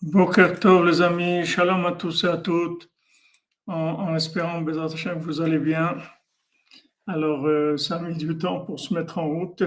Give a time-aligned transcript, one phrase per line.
[0.00, 2.88] Boker Tov les amis, shalom à tous et à toutes,
[3.66, 5.96] en, en espérant que vous allez bien.
[7.08, 9.64] Alors euh, ça a mis du temps pour se mettre en route.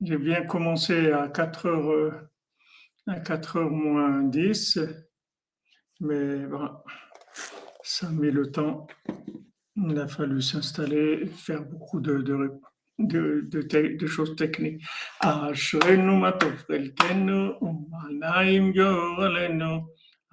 [0.00, 2.12] J'ai bien commencé à 4 heures, euh,
[3.08, 4.78] à 4 heures moins 10,
[5.98, 6.84] mais voilà,
[7.82, 8.86] ça a mis le temps.
[9.74, 12.52] Il a fallu s'installer, faire beaucoup de, de,
[13.08, 14.86] de, de, de choses techniques.
[15.20, 19.86] אשרנו מה טוב חלקנו, ומה נעים גורלנו.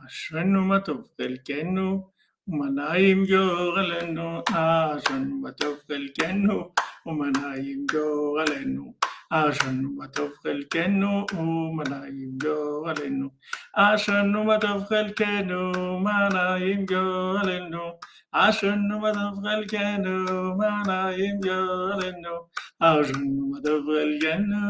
[0.06, 2.12] אשרנו מה טוב חלקנו,
[2.48, 4.42] ומה נעים גורלנו.
[4.50, 6.72] אשרנו מה טוב חלקנו,
[7.06, 8.94] ומה נעים גורלנו.
[9.30, 11.28] Ashanu matov chelkenu
[11.76, 13.30] manaim gorelenu.
[13.78, 17.92] Ashanu matov chelkenu manaim gorelenu.
[18.34, 22.48] Ashanu matov chelkenu manaim gorelenu.
[22.82, 24.62] Ashanu matov chelkenu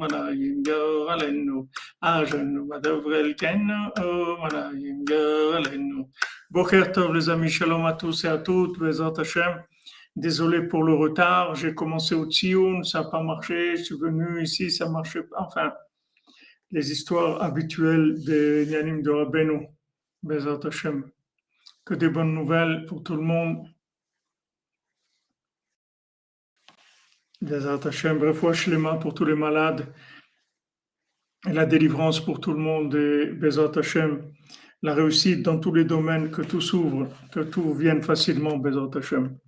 [0.00, 1.68] manaim gorelenu.
[2.02, 3.92] Ashanu matov chelkenu
[4.42, 6.08] manaim gorelenu.
[6.50, 8.76] Boker Tov les amis, shalom à tous et à toutes,
[9.18, 9.62] Hashem.
[10.14, 14.42] Désolé pour le retard, j'ai commencé au Tsioun, ça n'a pas marché, je suis venu
[14.42, 15.36] ici, ça marchait pas.
[15.40, 15.72] Enfin,
[16.70, 19.68] les histoires habituelles des Yanim de Rabbeinu,
[20.22, 21.10] Bezat Hashem.
[21.84, 23.66] Que des bonnes nouvelles pour tout le monde.
[27.40, 29.86] Bezat Hashem, bref, Shlema pour tous les malades.
[31.48, 34.30] Et la délivrance pour tout le monde, et Bezat Hashem.
[34.82, 39.38] La réussite dans tous les domaines, que tout s'ouvre, que tout vienne facilement, Bezat Hashem.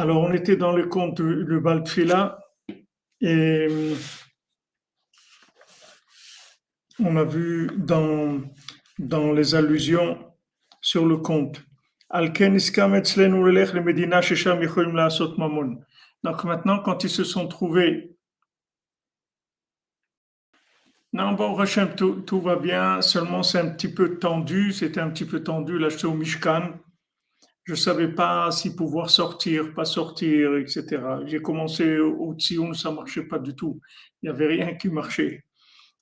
[0.00, 2.38] Alors, on était dans le conte du Baltfila
[3.20, 3.96] et hum,
[7.00, 8.40] on a vu dans,
[9.00, 10.32] dans les allusions
[10.80, 11.64] sur le conte.
[16.22, 18.16] Donc maintenant, quand ils se sont trouvés,
[21.12, 21.60] non, bon,
[21.96, 25.76] tout, tout va bien, seulement c'est un petit peu tendu, c'était un petit peu tendu,
[25.76, 26.78] là au Mishkan,
[27.68, 31.02] je savais pas si pouvoir sortir, pas sortir, etc.
[31.26, 33.80] J'ai commencé au Tsioun, ça marchait pas du tout,
[34.22, 35.44] il n'y avait rien qui marchait.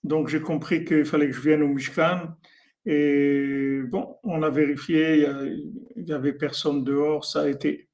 [0.05, 2.29] Donc j'ai compris qu'il fallait que je vienne au Mishkan.
[2.85, 5.45] Et bon, on a vérifié, il y a-
[5.97, 7.89] il y avait personne dehors, ça a été.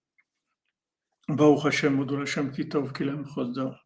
[1.29, 2.93] Hashem, Hashem, Kitov,
[3.35, 3.81] Chosda.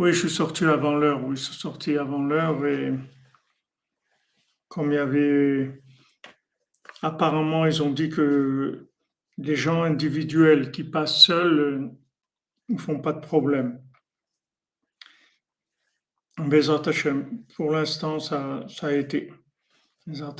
[0.00, 2.94] Oui, je suis sorti avant l'heure, oui, je suis sorti avant l'heure et
[4.66, 5.82] comme il y avait,
[7.02, 8.88] apparemment, ils ont dit que
[9.36, 11.90] les gens individuels qui passent seuls euh,
[12.70, 13.78] ne font pas de problème.
[16.38, 19.30] Bezat Hashem, pour l'instant, ça, ça a été.
[20.06, 20.34] Bezat.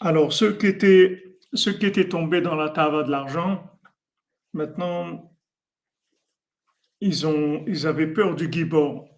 [0.00, 3.70] Alors, ceux qui étaient, ceux qui étaient tombés dans la tava de l'argent,
[4.52, 5.30] maintenant,
[7.00, 9.08] ils, ont, ils avaient peur du gibor,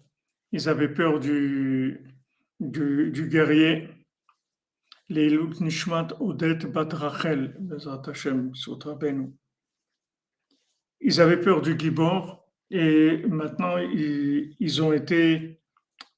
[0.51, 2.17] ils avaient peur du,
[2.59, 3.89] du, guerrier.
[5.09, 7.55] Les Nishmat Odet Bat Rachel.
[10.99, 15.61] Ils avaient peur du gibor et maintenant, ils, ils ont été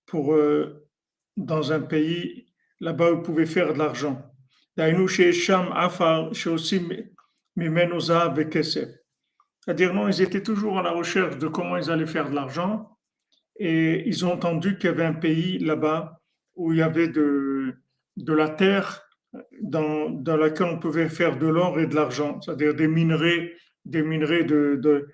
[0.07, 0.87] pour, euh,
[1.37, 2.47] dans un pays
[2.79, 4.21] là-bas où ils pouvaient faire de l'argent.
[4.75, 6.89] Dainu Shesham Afar Sheosim
[7.55, 8.98] Mimenu Zahav Vekesef.
[9.61, 12.97] C'est-à-dire, non, ils étaient toujours à la recherche de comment ils allaient faire de l'argent
[13.57, 16.21] et ils ont entendu qu'il y avait un pays là-bas
[16.55, 17.75] où il y avait de,
[18.17, 19.03] la terre
[19.61, 23.53] dans, dans laquelle on pouvait faire de l'or et de l'argent, c'est-à-dire des minerais,
[23.85, 25.07] des minerais de-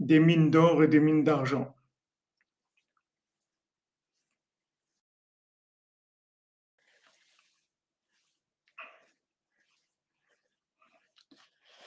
[0.00, 1.74] des mines d'or et des mines d'argent.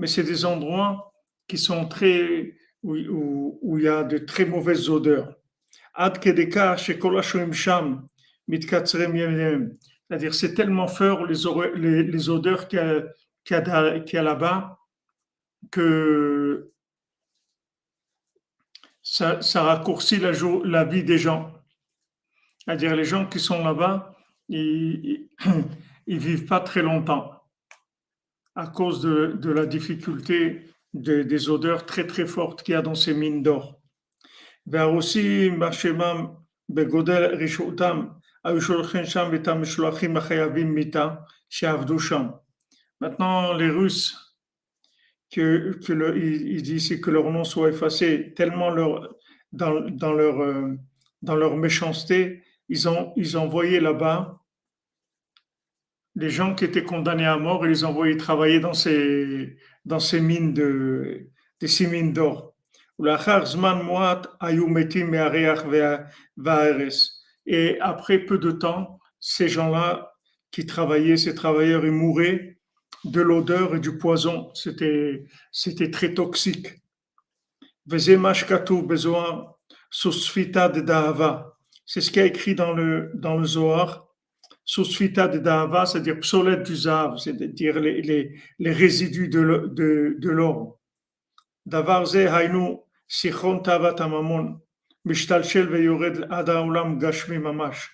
[0.00, 1.12] Mais c'est des endroits
[1.46, 2.96] qui sont très, où,
[3.60, 5.34] où- il y a de très mauvaises odeurs.
[10.08, 11.46] C'est-à-dire, c'est tellement fort les,
[12.30, 13.04] odeurs qu'il y a,
[13.50, 14.78] y a là-bas
[15.70, 16.72] que
[19.02, 20.32] ça, raccourcit la,
[20.64, 21.52] la vie des gens.
[22.64, 24.16] C'est-à-dire les gens qui sont là-bas,
[24.48, 25.28] ils,
[26.06, 27.39] ils vivent pas très longtemps
[28.54, 30.62] à cause de, la difficulté
[30.92, 33.80] des odeurs très très fortes qu'il y a dans ces mines d'or.
[34.66, 35.50] aussi
[36.68, 37.34] begodel
[43.00, 44.36] Maintenant, les Russes,
[45.36, 50.76] ils disent que leur nom soit effacé, tellement euh,
[51.22, 54.39] dans leur méchanceté, ils ont envoyé là-bas
[56.20, 59.56] les gens qui étaient condamnés à mort, ils les envoyés travailler dans ces,
[60.20, 61.30] mines de,
[61.64, 62.54] ces mines d'or.
[67.46, 70.12] Et après peu de temps, ces gens-là
[70.50, 72.58] qui travaillaient, ces travailleurs, ils mouraient
[73.04, 74.50] de l'odeur et du poison.
[74.52, 76.68] C'était, c'était très toxique.
[77.86, 78.18] C'est
[82.02, 84.09] ce qui est écrit dans le, dans le Zohar.
[84.72, 90.30] Susfita de Dahava, c'est-à-dire psolète du Zav, c'est-à-dire les, les, les, résidus de, de, de
[90.30, 90.78] l'or.
[91.66, 92.78] Davar ze hainu
[93.08, 94.60] sichon amamon,
[95.04, 96.28] veyored
[97.00, 97.90] gashmi mamash.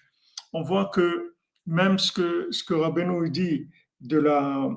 [0.53, 1.35] On voit que
[1.65, 3.71] même ce que, ce que Rabbeinu dit
[4.01, 4.69] de la,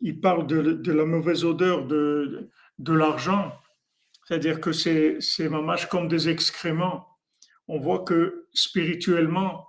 [0.00, 3.52] il parle de, la mauvaise odeur de, de l'argent,
[4.24, 7.06] c'est-à-dire que c'est mamash comme des excréments.
[7.68, 9.66] On voit que spirituellement,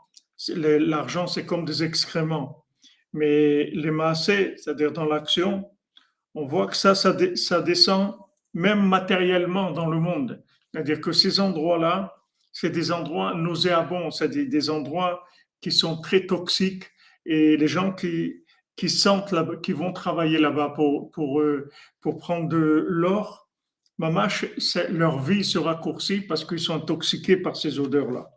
[0.49, 2.65] l'argent c'est comme des excréments.
[3.13, 5.69] Mais les massés, c'est-à-dire dans l'action,
[6.35, 8.15] on voit que ça, ça, descend
[8.53, 10.43] même matériellement dans le monde.
[10.71, 12.15] C'est-à-dire que ces endroits-là,
[12.51, 15.23] c'est des endroits nauséabonds, c'est des, endroits
[15.61, 16.85] qui sont très toxiques
[17.25, 18.43] et les gens qui,
[18.75, 21.41] qui sentent là qui vont travailler là-bas pour, pour,
[22.01, 23.47] pour prendre de l'or,
[23.99, 24.45] mamash,
[24.89, 28.32] leur vie se raccourcit parce qu'ils sont intoxiqués par ces odeurs-là.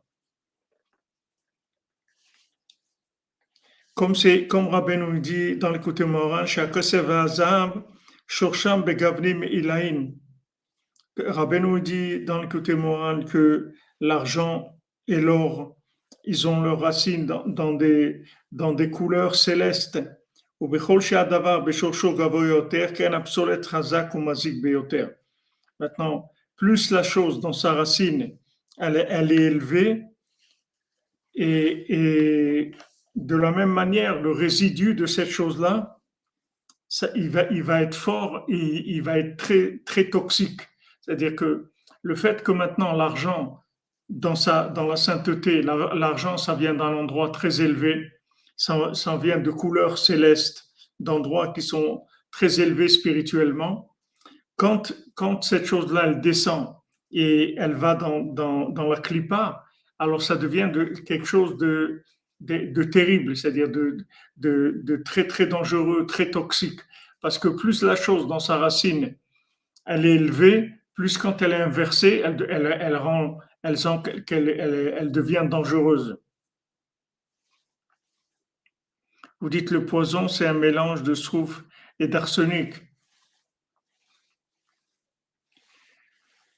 [3.96, 6.46] Comme c'est, comme Rabbi nous dit dans le côté moral.
[11.18, 14.78] Rabbi nous dit dans le côté moral que l'argent
[15.08, 15.78] et l'or,
[16.24, 18.22] ils ont leurs racines dans, dans, des,
[18.52, 19.98] dans des couleurs célestes.
[25.80, 28.36] Maintenant, plus la chose dans sa racine,
[28.76, 30.04] elle, elle est élevée,
[31.34, 32.74] et, et,
[33.16, 36.00] de la même manière, le résidu de cette chose-là,
[37.14, 40.60] il, va, il va être fort et il va être très, très toxique.
[41.00, 41.70] C'est-à-dire que
[42.02, 43.62] le fait que maintenant l'argent,
[44.08, 44.34] dans,
[44.72, 48.12] dans la sainteté, l'argent, ça vient d'un endroit très élevé,
[48.56, 50.64] ça, vient de couleurs célestes,
[51.00, 53.94] d'endroits qui sont très élevés spirituellement.
[54.56, 56.74] Quand, quand cette chose-là, elle descend
[57.10, 59.64] et elle va dans, dans, dans la clipa,
[59.98, 62.02] alors ça devient de, quelque chose de,
[62.40, 66.80] de, terrible, c'est-à-dire de, très très dangereux, très toxique.
[67.20, 69.16] Parce que plus la chose dans sa racine,
[69.84, 72.46] elle est élevée, plus quand elle est inversée, elle,
[74.30, 76.18] elle devient dangereuse.
[79.40, 81.64] Vous dites le poison, c'est un mélange de soufre
[81.98, 82.85] et d'arsenic.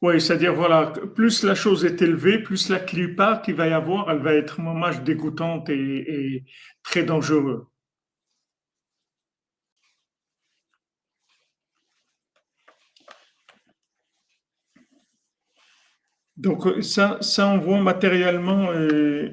[0.03, 4.11] Oui, c'est-à-dire, voilà, plus la chose est élevée, plus la clipa qu'il va y avoir,
[4.11, 6.45] elle va être hommage dégoûtante et,
[6.85, 7.63] très dangereuse.
[16.37, 19.31] Donc ça, ça on voit matériellement euh,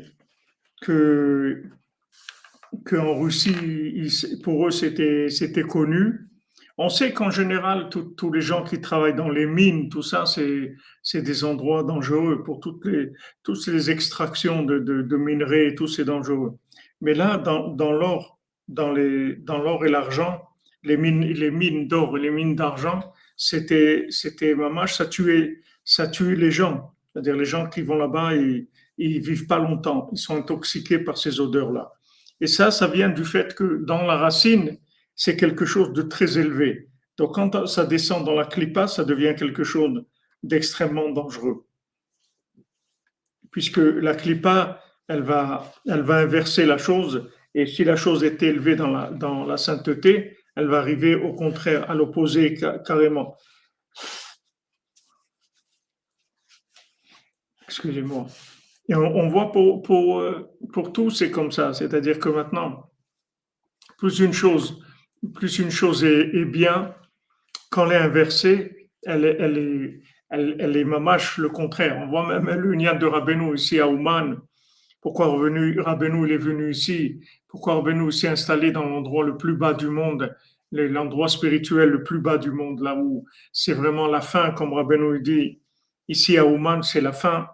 [0.82, 1.64] que
[2.86, 4.10] qu'en Russie,
[4.44, 6.28] pour eux, c'était connu.
[6.78, 11.22] On sait qu'en général, tous les gens qui travaillent dans les mines, tout ça, c'est,
[11.22, 13.12] des endroits dangereux pour toutes les,
[13.44, 16.58] toutes les extractions de, de, minerais et tout, c'est dangereux.
[17.00, 20.42] Mais là, dans, dans l'or, dans, les, dans l'or et l'argent,
[20.84, 23.00] les mines, les mines d'or et les mines d'argent,
[23.38, 26.94] c'était, c'était mamache, ça tuait, ça tuait les gens.
[27.14, 28.68] C'est-à-dire les gens qui vont là-bas, ils,
[28.98, 31.94] ils vivent pas longtemps, ils sont intoxiqués par ces odeurs-là.
[32.42, 34.78] Et ça, ça vient du fait que dans la racine,
[35.16, 36.90] c'est quelque chose de très élevé.
[37.18, 40.04] Donc quand ça descend dans la clipa, ça devient quelque chose
[40.44, 41.66] d'extrêmement dangereux.
[43.52, 48.44] Puisque la clipa, elle va, elle va inverser la chose, et si la chose est
[48.44, 53.38] élevée dans la, dans la sainteté, elle va arriver au contraire, à l'opposé carrément.
[57.64, 58.28] Excusez-moi.
[58.88, 61.74] Et on, voit pour, pour, euh, pour tout, c'est comme ça.
[61.74, 62.92] C'est-à-dire que maintenant,
[63.98, 64.85] plus une chose,
[65.34, 66.94] plus une chose est, bien,
[67.70, 71.98] quand elle est inversée, elle, elle est, elle, est mamache le contraire.
[71.98, 74.38] On voit même l'union de Rabbeinu ici à Ouman.
[75.02, 77.20] Pourquoi revenu, Rabbeinu il est venu ici?
[77.48, 80.36] Pourquoi Rabbeinu s'est installé dans l'endroit le plus bas du monde
[80.72, 85.22] l'endroit spirituel le plus bas du monde, là où c'est vraiment la fin, comme Rabbeinu
[85.22, 85.62] dit,
[86.08, 87.48] ici à Ouman, c'est la fin,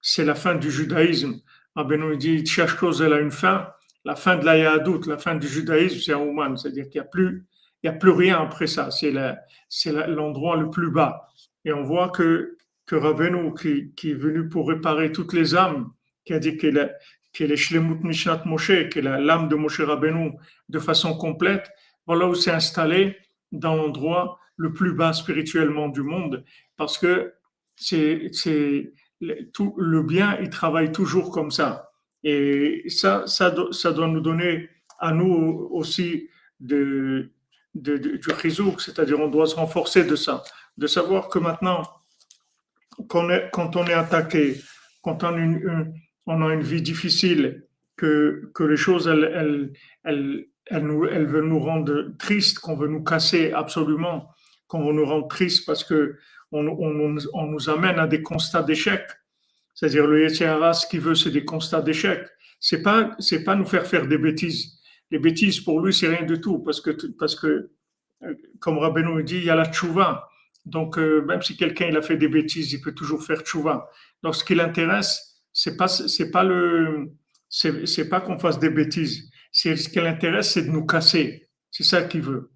[0.00, 1.40] c'est la fin du judaïsme.
[1.74, 3.68] Rabbeinu dit, chaque chose, elle a une fin.
[4.04, 7.10] La fin de la Yahadout, la fin du judaïsme, c'est Ouman, c'est-à-dire qu'il n'y a
[7.10, 7.46] plus,
[7.82, 8.90] il y a plus rien après ça.
[8.90, 11.28] C'est l'endroit le plus bas.
[11.64, 15.90] Et on voit que, que qui, qui est venu pour réparer toutes les âmes,
[16.24, 16.94] qui a dit qu'il est,
[17.32, 20.32] qu'il est Shlemut Mishnat Moshe, qui est l'âme de Moshe Rabbeinu
[20.68, 21.70] de façon complète,
[22.06, 23.16] voilà où c'est installé
[23.52, 26.44] dans l'endroit le plus bas spirituellement du monde,
[26.76, 27.34] parce que
[27.76, 28.92] c'est, c'est
[29.52, 31.87] tout le bien, il travaille toujours comme ça.
[32.24, 36.28] Et ça, ça, doit nous donner à nous aussi
[36.60, 37.30] du
[38.40, 40.42] chizouk, c'est-à-dire on doit se renforcer de ça,
[40.76, 41.82] de savoir que maintenant,
[43.08, 44.56] quand, on est attaqué,
[45.02, 47.64] quand on a une, vie difficile,
[47.96, 49.72] que, les choses, elles,
[50.04, 50.46] elle,
[50.82, 54.28] nous, rendre tristes, qu'on veut nous casser absolument,
[54.66, 56.16] qu'on veut nous rendre tristes parce que
[56.50, 59.02] on nous amène à des constats d'échec.
[59.78, 62.26] C'est-à-dire le Yetzirah, ce qu'il veut, c'est des constats d'échec.
[62.58, 64.80] C'est pas, c'est pas nous faire faire des bêtises.
[65.10, 67.70] Les bêtises pour lui, c'est rien du tout parce que, parce que,
[68.24, 70.28] euh, comme Rabbeinu dit, il y a la tchouva.
[70.64, 73.88] Donc, euh, même si quelqu'un il a fait des bêtises, il peut toujours faire tchouva.
[74.22, 77.12] Donc, ce qui l'intéresse, c'est pas, c'est pas le,
[77.48, 81.48] c'est pas qu'on fasse des bêtises ce qui l'intéresse, c'est de nous casser.
[81.70, 82.50] C'est ça qu'il veut.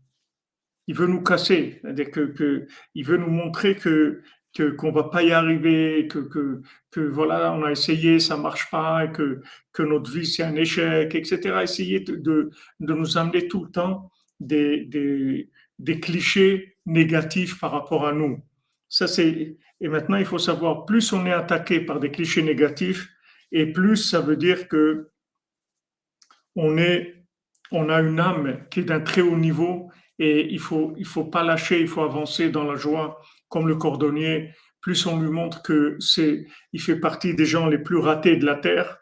[0.86, 4.22] Il veut nous casser, c'est-à-dire que, il veut nous montrer que
[4.56, 9.06] qu'on va pas y arriver, que, que, que, voilà, on a essayé, ça marche pas,
[9.08, 9.40] que,
[9.72, 11.60] que notre vie c'est un échec, etc.
[11.62, 17.72] Essayer de, de, de, nous amener tout le temps des, des, des clichés négatifs par
[17.72, 18.42] rapport à nous.
[18.88, 23.08] Ça c'est et maintenant il faut savoir plus on est attaqué par des clichés négatifs
[23.50, 25.10] et plus ça veut dire que
[26.56, 27.24] on, est,
[27.70, 31.24] on a une âme qui est d'un très haut niveau et il faut, il faut
[31.24, 33.20] pas lâcher, il faut avancer dans la joie
[33.52, 34.50] comme le cordonnier.
[34.80, 38.46] Plus on lui montre que c'est, il fait partie des gens les plus ratés de
[38.46, 38.98] la terre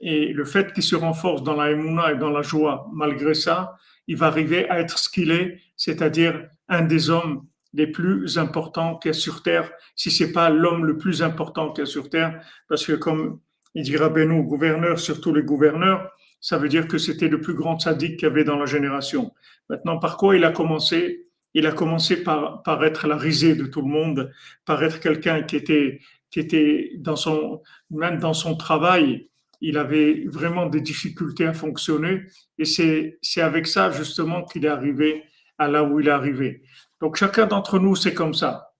[0.00, 3.74] et le fait qu'il se renforce dans la émouna et dans la joie, malgré ça,
[4.06, 8.96] il va arriver à être ce qu'il est, c'est-à-dire un des hommes les plus importants
[8.96, 11.90] qu'il y a sur terre, si c'est pas l'homme le plus important qu'il y a
[11.90, 13.40] sur terre, parce que comme
[13.74, 16.08] il dira Benoît, gouverneur sur tous les gouverneurs,
[16.40, 19.32] ça veut dire que c'était le plus grand sadique qu'il y avait dans la génération.
[19.68, 21.27] Maintenant, par quoi il a commencé
[21.58, 24.32] Il a commencé par, par être la risée de tout le monde,
[24.64, 25.98] par être quelqu'un qui était,
[26.30, 29.28] qui était dans son, même dans son travail,
[29.60, 32.26] il avait vraiment des difficultés à fonctionner.
[32.58, 35.24] Et c'est, avec ça, justement, qu'il est arrivé
[35.58, 36.62] à là où il est arrivé.
[37.00, 38.72] Donc, chacun d'entre nous, c'est comme ça.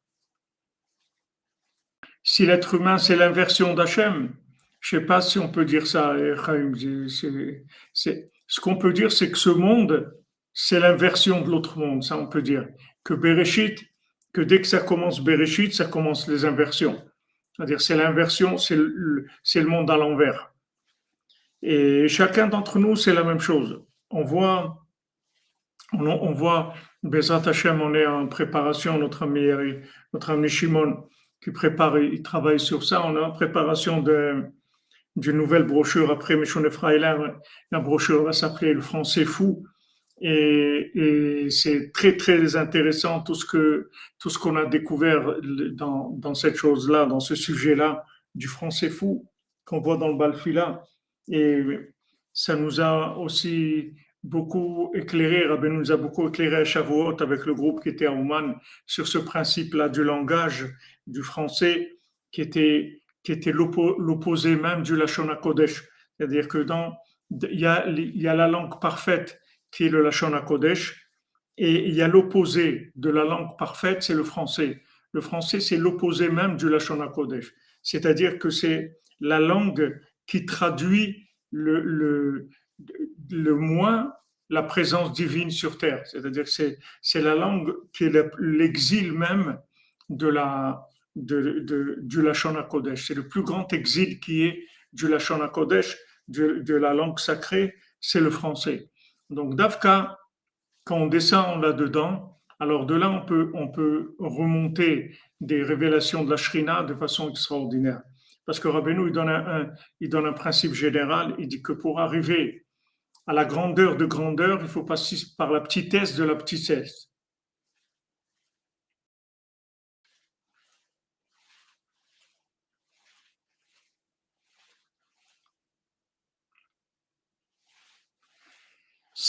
[2.23, 4.37] Si l'être humain, c'est l'inversion d'Hachem,
[4.79, 6.15] je ne sais pas si on peut dire ça,
[7.93, 10.15] ce qu'on peut dire, c'est que ce monde,
[10.61, 12.67] c'est l'inversion de l'autre monde, ça on peut dire.
[13.05, 13.79] Que Bereshit,
[14.33, 17.00] que dès que ça commence Bereshit, ça commence les inversions.
[17.53, 19.29] C'est-à-dire, c'est l'inversion, c'est le,
[19.69, 20.53] monde à l'envers.
[21.62, 23.85] Et chacun d'entre nous, c'est la même chose.
[24.11, 24.85] On voit,
[25.93, 26.75] on, on voit,
[27.05, 29.47] Bezat Hashem, on est en préparation, notre ami,
[30.12, 31.09] notre ami Shimon,
[31.41, 36.69] qui prépare, il travaille sur ça, on est en préparation d'une nouvelle brochure après Michon
[36.69, 37.17] Freiler.
[37.71, 39.65] La brochure va s'appeler Le français fou.
[40.21, 45.37] Et, c'est très, très intéressant tout ce que tout ce qu'on a découvert
[45.73, 49.29] dans, dans cette chose-là, dans ce sujet-là, du français fou
[49.65, 50.83] qu'on voit dans le Balfila.
[51.31, 51.63] Et
[52.33, 57.55] ça nous a aussi beaucoup éclairé, Rabbi nous a beaucoup éclairé à Shavuot avec le
[57.55, 58.57] groupe qui était à Ouman
[58.87, 60.67] sur ce principe-là du langage
[61.07, 61.99] du français
[62.31, 65.85] qui était qui était l'opposé même du Lashon HaKodesh.
[66.17, 66.97] C'est-à-dire que dans,
[67.31, 69.39] il y, a, y a la langue parfaite
[69.71, 71.11] qui est le Lashon HaKodesh,
[71.57, 74.83] et il y a l'opposé de la langue parfaite, c'est le français.
[75.13, 77.53] Le français, c'est l'opposé même du Lashon HaKodesh.
[77.83, 82.49] C'est-à-dire que c'est la langue qui traduit le, le,
[83.31, 84.13] le moins
[84.51, 86.07] la présence divine sur terre.
[86.07, 89.59] C'est-à-dire que c'est, la langue qui est l'exil même
[90.09, 93.07] de la, de, du Lachon HaKodesh.
[93.07, 95.97] C'est le plus grand exil qui est du Lachon HaKodesh,
[96.29, 98.91] de, de la langue sacrée, c'est le français.
[99.31, 100.19] Donc, Dafka,
[100.85, 106.31] quand on descend là-dedans, alors de là, on peut, on peut remonter des révélations de
[106.31, 108.03] la Shrina de façon extraordinaire.
[108.47, 109.71] Parce que Rabbeinu, il donne un,
[110.01, 112.67] il donne un principe général, il dit que pour arriver
[113.27, 117.08] à la grandeur de grandeur, il faut passer par la petitesse de la petitesse.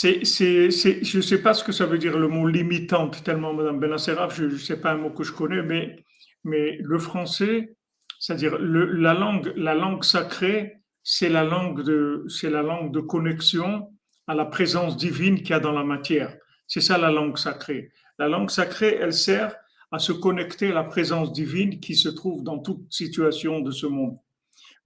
[0.02, 4.34] Je ne sais pas ce que ça veut dire le mot limitante, tellement Madame Benasseraf,
[4.34, 7.76] je ne sais pas un mot que je connais, mais, le français,
[8.18, 13.90] c'est-à-dire la, langue, la langue sacrée, c'est la langue de connexion
[14.26, 16.36] à la présence divine qu'il y a dans la matière.
[16.66, 17.90] C'est ça la langue sacrée.
[18.18, 19.54] La langue sacrée, elle sert
[19.92, 23.86] à se connecter à la présence divine qui se trouve dans toute situation de ce
[23.86, 24.16] monde.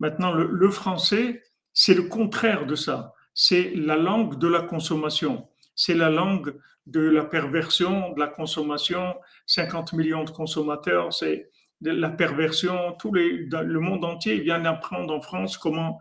[0.00, 1.42] Maintenant, le français,
[1.72, 5.48] c'est le contraire de ça c'est la langue de la consommation.
[5.74, 9.14] C'est la langue de la perversion, de la consommation.
[9.46, 11.50] 50 millions de consommateurs, c'est
[11.80, 12.92] la perversion.
[12.98, 16.00] Tout le monde entier vient d'apprendre en France comment,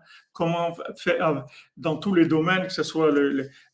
[0.97, 1.45] faire
[1.77, 3.11] dans tous les domaines, que ce soit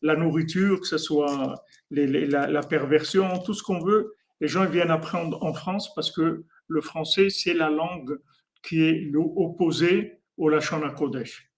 [0.02, 1.54] la nourriture, que ce soit
[1.90, 4.14] la, perversion, tout ce qu'on veut.
[4.40, 8.18] Les gens viennent apprendre en France parce que le français, c'est la langue
[8.62, 11.49] qui est l'opposé au Lachon Kodesh.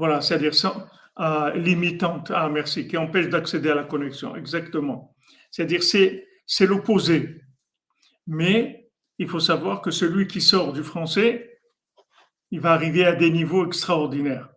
[0.00, 0.54] Voilà, c'est-à-dire
[1.18, 5.14] euh, limitante, ah merci, qui empêche d'accéder à la connexion, exactement.
[5.50, 7.42] C'est-à-dire c'est, c'est l'opposé.
[8.26, 11.60] Mais il faut savoir que celui qui sort du français,
[12.50, 14.48] il va arriver à des niveaux extraordinaires,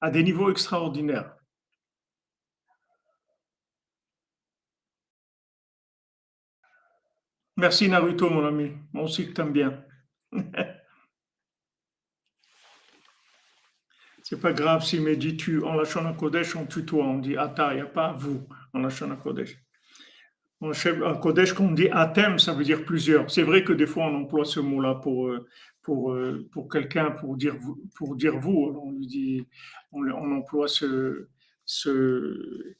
[0.00, 1.36] à des niveaux extraordinaires.
[7.58, 8.72] Merci Naruto, mon ami.
[8.94, 9.84] Moi aussi que t'aimes bien.
[14.28, 17.74] C'est pas grave s'il me dit tu en Lachon Kodesh, on tutoie, on dit Ata,
[17.74, 19.56] il n'y a pas vous en Lachon Kodesh.
[20.60, 20.72] En
[21.20, 23.30] Kodesh, quand on dit Atem, ça veut dire plusieurs.
[23.30, 25.46] C'est vrai que des fois on emploie ce mot-là pour, euh,
[25.80, 27.54] pour, euh, pour quelqu'un, pour dire,
[27.94, 28.76] pour dire vous.
[28.82, 29.46] On lui dit,
[29.92, 31.28] on, emploie ce,
[31.64, 32.74] ce,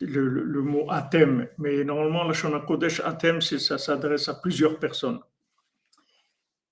[0.00, 1.48] le, mot Atem.
[1.58, 5.18] Mais normalement, la Shona Kodesh, Atem, ça s'adresse à plusieurs personnes.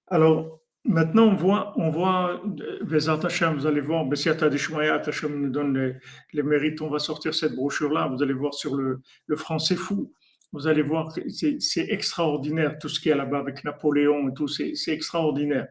[0.07, 5.95] Alors, Maintenant, on voit, on voit, vous allez voir, Hashem nous donne
[6.33, 10.13] les, mérites, on va sortir cette brochure-là, vous allez voir sur le, le français fou,
[10.53, 14.75] vous allez voir, c'est extraordinaire, tout ce qui est là-bas avec Napoléon et tout, c'est
[14.89, 15.69] extraordinaire.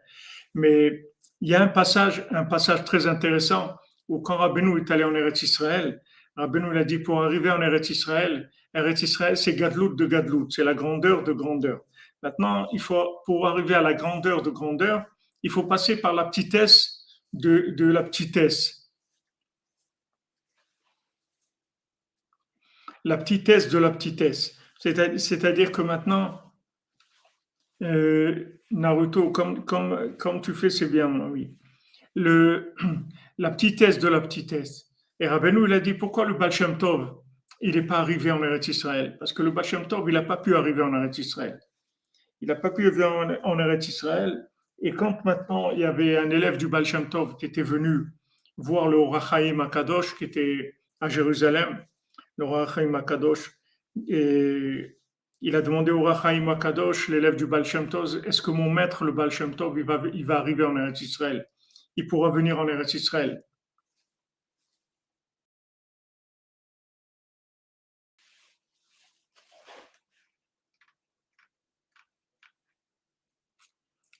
[0.55, 1.05] Mais
[1.41, 3.75] il y a un passage, un passage très intéressant
[4.07, 6.01] où quand Rabbeinu est allé en Eretz Israël,
[6.37, 10.63] Rabbeinu a dit pour arriver en Eretz Israël, Eretz Israël c'est Gadlout de Gadlout, c'est
[10.63, 11.81] la grandeur de grandeur.
[12.23, 15.05] Maintenant, il faut, pour arriver à la grandeur de grandeur,
[15.43, 18.91] il faut passer par la petitesse de, de la petitesse.
[23.03, 24.57] La petitesse de la petitesse.
[24.77, 26.53] C'est-à-dire que maintenant,
[27.81, 31.57] euh, Naruto, comme, comme, comme tu fais, c'est bien, oui.
[32.15, 32.75] Le,
[33.37, 34.91] la petitesse de la petitesse.
[35.19, 37.21] Et Rabbeinu, il a dit pourquoi le Baal Tov,
[37.61, 39.17] il n'est pas arrivé en Eretz Israël?
[39.19, 41.59] Parce que le Baal Tov, il n'a pas pu arriver en Eretz Israël
[42.41, 44.47] il n'a pas pu venir en, Eretz Israël.
[44.81, 46.85] Et quand maintenant il y avait un élève du Baal
[47.37, 48.07] qui était venu
[48.57, 51.85] voir le Rachaim Akadosh qui était à Jérusalem,
[52.37, 53.51] le Rachaim Akadosh,
[54.07, 54.97] et
[55.41, 59.31] il a demandé au Rachaim Akadosh, l'élève du Baal est-ce que mon maître, le Baal
[59.31, 61.47] Shem il va, il va arriver en Eretz Israël?
[61.95, 63.43] Il pourra venir en Eretz Israël?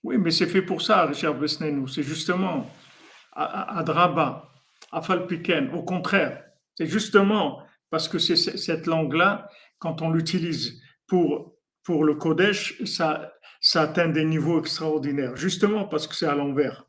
[0.04, 1.88] Oui, mais c'est fait pour ça, Richard Besnenou.
[1.88, 2.66] C'est justement
[3.34, 4.50] à, Draba,
[4.92, 5.70] à Falpiken.
[5.74, 6.44] Au contraire,
[6.76, 9.48] c'est justement parce que c'est cette langue-là,
[9.80, 15.36] quand on l'utilise pour, pour le Kodesh, ça, ça atteint des niveaux extraordinaires.
[15.36, 16.86] Justement parce que c'est à l'envers.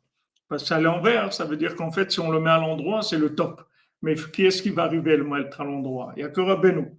[0.49, 2.57] Parce que c'est à l'envers, ça veut dire qu'en fait, si on le met à
[2.57, 3.63] l'endroit, c'est le top.
[4.01, 6.13] Mais qui est-ce qui va arriver à le mettre à l'endroit?
[6.15, 6.91] Il n'y a que Rabbeinu.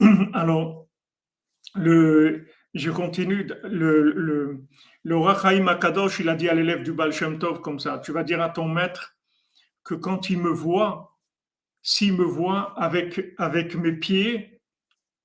[0.32, 0.86] Alors,
[1.74, 3.46] le, je continue.
[3.64, 4.60] Le, le,
[5.04, 8.22] le Akadosh, il a dit à l'élève du Baal Shem Tov comme ça Tu vas
[8.22, 9.16] dire à ton maître
[9.84, 11.16] que quand il me voit,
[11.82, 14.60] s'il me voit avec, avec mes pieds,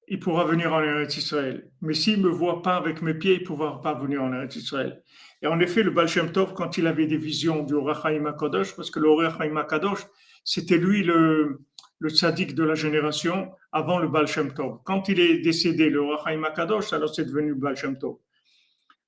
[0.08, 1.72] il pourra venir en Eretz Israël.
[1.82, 4.34] Mais s'il ne me voit pas avec mes pieds, il ne pourra pas venir en
[4.34, 5.02] Eretz Israël.
[5.42, 8.76] Et en effet, le Baal Shem Tov, quand il avait des visions du Rachaim Akadosh,
[8.76, 10.06] parce que le Rachaim Akadosh,
[10.44, 11.62] c'était lui le,
[12.02, 14.80] le tzaddik de la génération avant le Baal Shem Tov.
[14.84, 18.18] Quand il est décédé, le Rachaim Akadosh, alors c'est devenu Baal Shem Tov.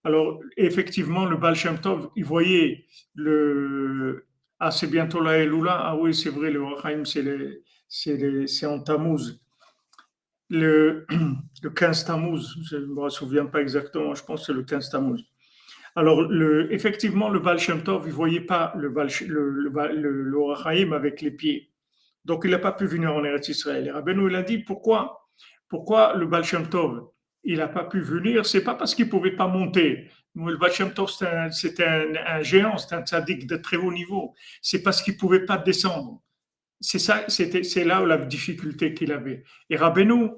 [0.04, 4.28] Alors, effectivement, le Baal Shem Tov, il voyait le.
[4.60, 5.74] Ah, c'est bientôt la Elula.
[5.74, 7.04] Ah oui, c'est vrai, le Rachaim,
[7.88, 9.40] c'est en Tammuz.
[10.50, 11.08] Le,
[11.64, 14.92] le 15 Tammuz, je ne me souviens pas exactement, je pense que c'est le 15
[14.92, 15.24] Tammuz.
[15.96, 16.32] Alors,
[16.70, 21.73] effectivement, le Baal Shem Tov, il ne voyait pas le, le, avec les pieds.
[22.26, 23.88] Donc, il n'a pas pu venir en Eretz Israël.
[23.88, 25.28] Et Rabbeinu, il a dit pourquoi,
[25.68, 27.10] pourquoi le Baal Shem Tov,
[27.44, 28.46] il n'a pas pu venir?
[28.46, 30.10] C'est pas parce qu'il pouvait pas monter.
[30.36, 31.10] Le Baal Shem Tov,
[31.52, 34.34] c'était un, géant, c'était un tzaddik de très haut niveau.
[34.62, 36.22] C'est parce qu'il pouvait pas descendre.
[36.80, 39.44] c'est ça, c'était, c'est là où la difficulté qu'il avait.
[39.70, 40.30] Et Rabbeinu,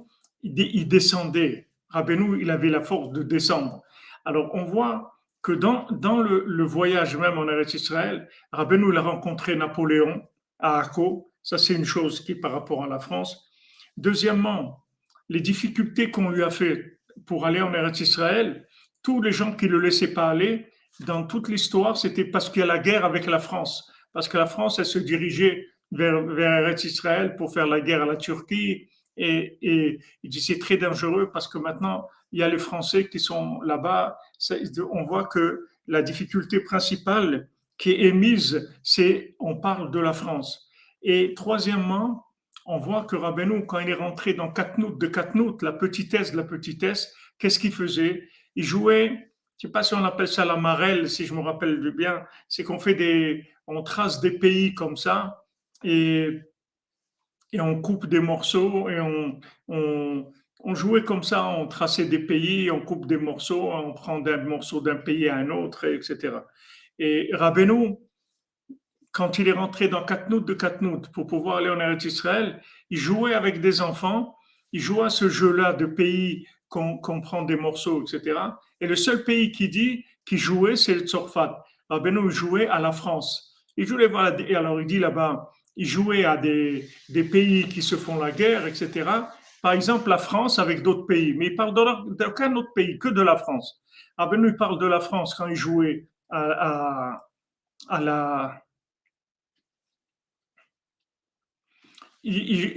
[0.43, 1.69] il, descendait.
[1.89, 3.81] Rabbeinu, il avait la force de descendre.
[4.25, 9.01] Alors, on voit que dans, dans le, voyage même en Eretz Israël, Rabbeinu, il a
[9.01, 10.23] rencontré Napoléon
[10.59, 11.31] à Akko.
[11.45, 13.51] Ça, c'est une chose qui par rapport à la France.
[13.97, 14.83] Deuxièmement,
[15.29, 18.67] les difficultés qu'on lui a fait pour aller en Eretz Israël,
[19.03, 20.67] tous les gens qui ne le laissaient pas aller,
[21.01, 23.91] dans toute l'histoire, c'était parce qu'il y a la guerre avec la France.
[24.11, 28.07] Parce que la France, elle se dirigeait vers, vers Israël pour faire la guerre à
[28.07, 28.89] la Turquie.
[29.15, 33.07] Et, et il dit c'est très dangereux parce que maintenant, il y a les Français
[33.07, 34.17] qui sont là-bas.
[34.91, 40.64] On voit que la difficulté principale qui est émise, c'est on parle de la France.
[41.01, 42.25] Et troisièmement,
[42.65, 46.37] on voit que Rabbeinu, quand il est rentré dans Katnout de Katnout, la petitesse de
[46.37, 48.27] la petitesse, qu'est-ce qu'il faisait?
[48.55, 51.41] Il jouait, je ne sais pas si on appelle ça la marelle, si je me
[51.41, 55.45] rappelle bien, c'est qu'on fait des, on trace des pays comme ça,
[55.83, 56.41] et,
[57.51, 62.71] et on coupe des morceaux et on, on, jouait comme ça, on traçait des pays,
[62.71, 66.37] on coupe des morceaux, on prend des morceaux d'un pays à un autre, etc.
[66.97, 67.97] Et Rabbeinu,
[69.15, 72.97] quand il est rentré dans Katnout de Katnout pour pouvoir aller en Eretz Israël, il
[72.97, 74.35] jouait avec des enfants,
[74.73, 78.37] il jouait à ce jeu-là de pays qu'on prend des morceaux, etc.
[78.81, 81.63] Et le seul pays qui dit, qui jouait, c'est le Tzorfat.
[81.89, 83.55] Rabbeinu jouait à la France.
[83.77, 87.95] Il jouait, voilà, alors il dit là-bas, il jouait à des, des, pays qui se
[87.95, 89.09] font la guerre, etc.
[89.61, 91.73] Par exemple, la France avec d'autres pays, mais il parle
[92.17, 93.81] d'aucun autre pays que de la France.
[94.19, 97.21] Il parle de la France quand il jouait à,
[97.87, 98.64] à, la.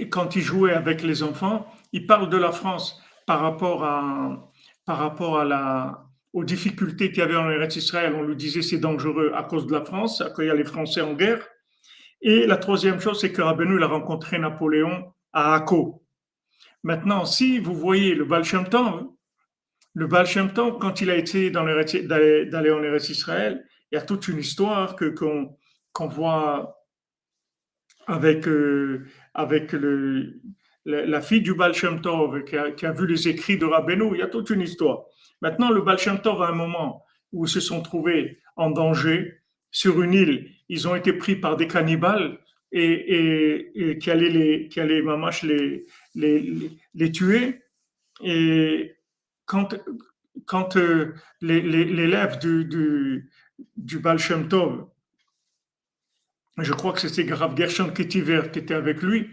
[0.09, 4.51] Quand il jouait avec les enfants, il parle de la France par rapport à,
[4.85, 8.13] par rapport à la, aux difficultés qu'il y avait en Eretz Israël.
[8.15, 11.01] On lui disait c'est dangereux à cause de la France, qu'il y a les Français
[11.01, 11.47] en guerre.
[12.21, 16.03] Et la troisième chose, c'est que Rabbeinu a rencontré Napoléon à Akko.
[16.83, 18.65] Maintenant, si vous voyez le Baal Shem
[19.93, 24.27] le Baal Shem quand il a été d'aller en Eretz Israël, il y a toute
[24.27, 25.05] une histoire que
[25.91, 26.79] qu'on voit
[28.07, 29.05] avec euh,
[29.39, 29.73] avec
[30.85, 34.09] la, fille du Baal Shem Tov qui a, vu les écrits de Rabbeinu.
[34.13, 35.05] Il y a toute une histoire.
[35.41, 39.39] Maintenant, le Baal Shem Tov, à un moment où ils se sont trouvés en danger
[39.71, 42.37] sur une île, ils ont été pris par des cannibales
[42.73, 45.03] et, qui allaient les, qui allaient
[45.43, 47.61] les, les, les, tuer.
[48.21, 48.95] Et
[49.45, 49.73] quand,
[50.47, 53.31] quand euh, l'élève du, du,
[53.77, 54.85] du Baal Shem Tov,
[56.63, 59.29] je crois que c'était Rav Gershon Ketiver qui était avec lui,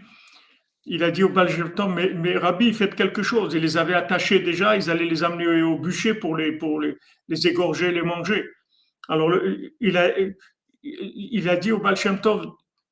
[0.89, 3.53] il a dit au Tov, mais, mais Rabbi, faites quelque chose.
[3.53, 6.95] Il les avait attachés déjà, ils allaient les amener au bûcher pour les, pour les,
[7.27, 8.45] les égorger, les manger.
[9.09, 9.31] Alors,
[9.81, 10.11] il a,
[10.83, 12.45] il a dit au Baal Tov,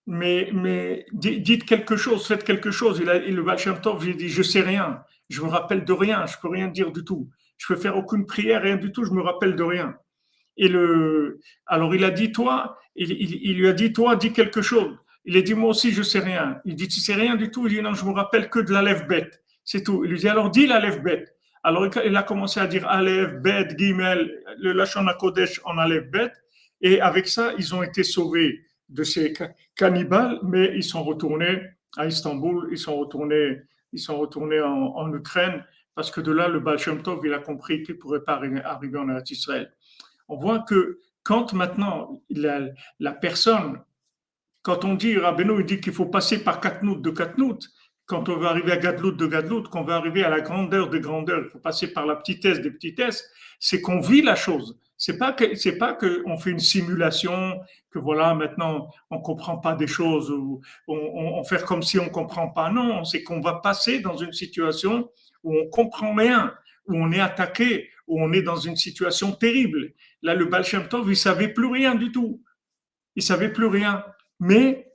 [0.08, 3.00] mais, mais dites quelque chose, faites quelque chose.
[3.02, 6.26] Il a, le Baal Tov, j'ai dit, je sais rien, je me rappelle de rien,
[6.26, 7.30] je peux rien dire du tout.
[7.58, 9.96] Je peux faire aucune prière, rien du tout, je me rappelle de rien.
[10.58, 14.62] Et le, alors il a dit, toi, il, il, lui a dit, toi, dis quelque
[14.62, 14.98] chose.
[15.26, 16.60] Il a dit, moi aussi, je sais rien.
[16.66, 17.68] Il dit, tu sais rien du tout.
[17.68, 19.44] Il dit, non, je me rappelle que de la lèvre bête.
[19.64, 20.06] C'est tout.
[20.06, 21.36] Il lui dit, alors dis la lèvre bête.
[21.64, 26.32] Alors il a commencé à dire Aleph, Bet, Gimel, le Lachon Kodesh en Aleph, Bet.
[26.82, 29.34] Et avec ça, ils ont été sauvés de ces
[29.76, 31.60] cannibales, mais ils sont retournés
[31.98, 33.62] à Istanbul, ils sont retournés,
[33.94, 35.66] ils sont retournés en, Ukraine,
[35.96, 36.78] parce que de là, le Baal
[37.24, 39.74] il a compris qu'il ne pourrait pas arriver en Israël.
[40.28, 43.82] On voit que quand maintenant la, personne,
[44.62, 47.60] quand on dit, Rabbeinu, il dit qu'il faut passer par Katnout de Katnout,
[48.06, 51.00] quand on veut arriver à Gadlout de Gadlout, qu'on veut arriver à la grandeur des
[51.00, 53.28] grandeurs, il faut passer par la petitesse des petitesses,
[53.60, 54.80] c'est qu'on vit la chose.
[54.98, 57.60] C'est pas que c'est pas que on fait une simulation
[57.92, 62.08] que voilà maintenant on comprend pas des choses ou on, on, fait comme si on
[62.08, 62.70] comprend pas.
[62.70, 65.10] Non, c'est qu'on va passer dans une situation
[65.44, 66.54] où on comprend rien,
[66.88, 69.94] où on est attaqué, où on est dans une situation terrible.
[70.22, 72.44] Là, le Baal Shem Tov, il savait plus rien du tout.
[73.16, 74.06] Il savait plus rien.
[74.40, 74.92] Mais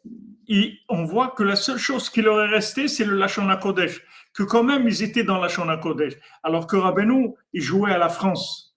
[0.89, 4.03] on voit que la seule chose qui leur est restée, c'est le Lachon Kodesh.
[4.35, 6.15] Que quand même, ils étaient dans Lachon Kodesh.
[6.43, 8.77] Alors que Rabbeinu, il jouait à la France.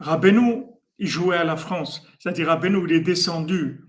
[0.00, 0.64] Rabbeinu,
[0.98, 2.06] il jouait à la France.
[2.18, 3.84] C'est-à-dire, Rabbeinu, il est descendu.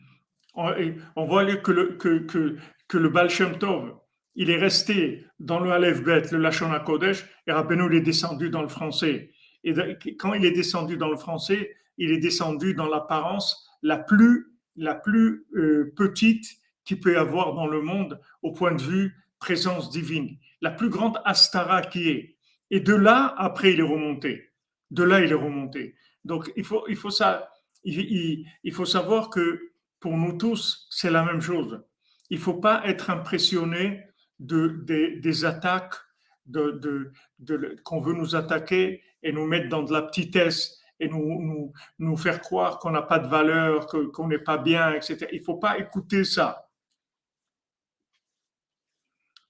[0.56, 2.58] On, voit que
[2.90, 3.96] que le Baal Shem Tov,
[4.36, 8.50] il est resté dans le Aleph Bet, le Lachon Kodesh, et Rabbeinu, il est descendu
[8.50, 9.32] dans le français.
[9.64, 9.74] Et
[10.18, 14.96] quand il est descendu dans le français, il est descendu dans l'apparence la plus, la
[14.96, 16.46] plus euh, petite
[16.84, 20.90] qu'il peut y avoir dans le monde au point de vue présence divine, la plus
[20.90, 22.38] grande astara qui est.
[22.72, 24.52] Et de là, après, il est remonté.
[24.92, 25.96] De là, il est remonté.
[26.26, 27.50] Donc, il faut, il faut, ça,
[27.84, 31.82] il faut savoir que pour nous tous, c'est la même chose.
[32.30, 34.04] Il ne faut pas être impressionné
[34.40, 35.96] de, des attaques
[36.46, 37.12] de,
[37.84, 42.42] qu'on veut nous attaquer et nous mettre dans de la petitesse et nous, nous, faire
[42.42, 45.28] croire qu'on n'a pas de valeur, qu'on n'est pas bien, etc.
[45.32, 46.70] Il ne faut pas écouter ça.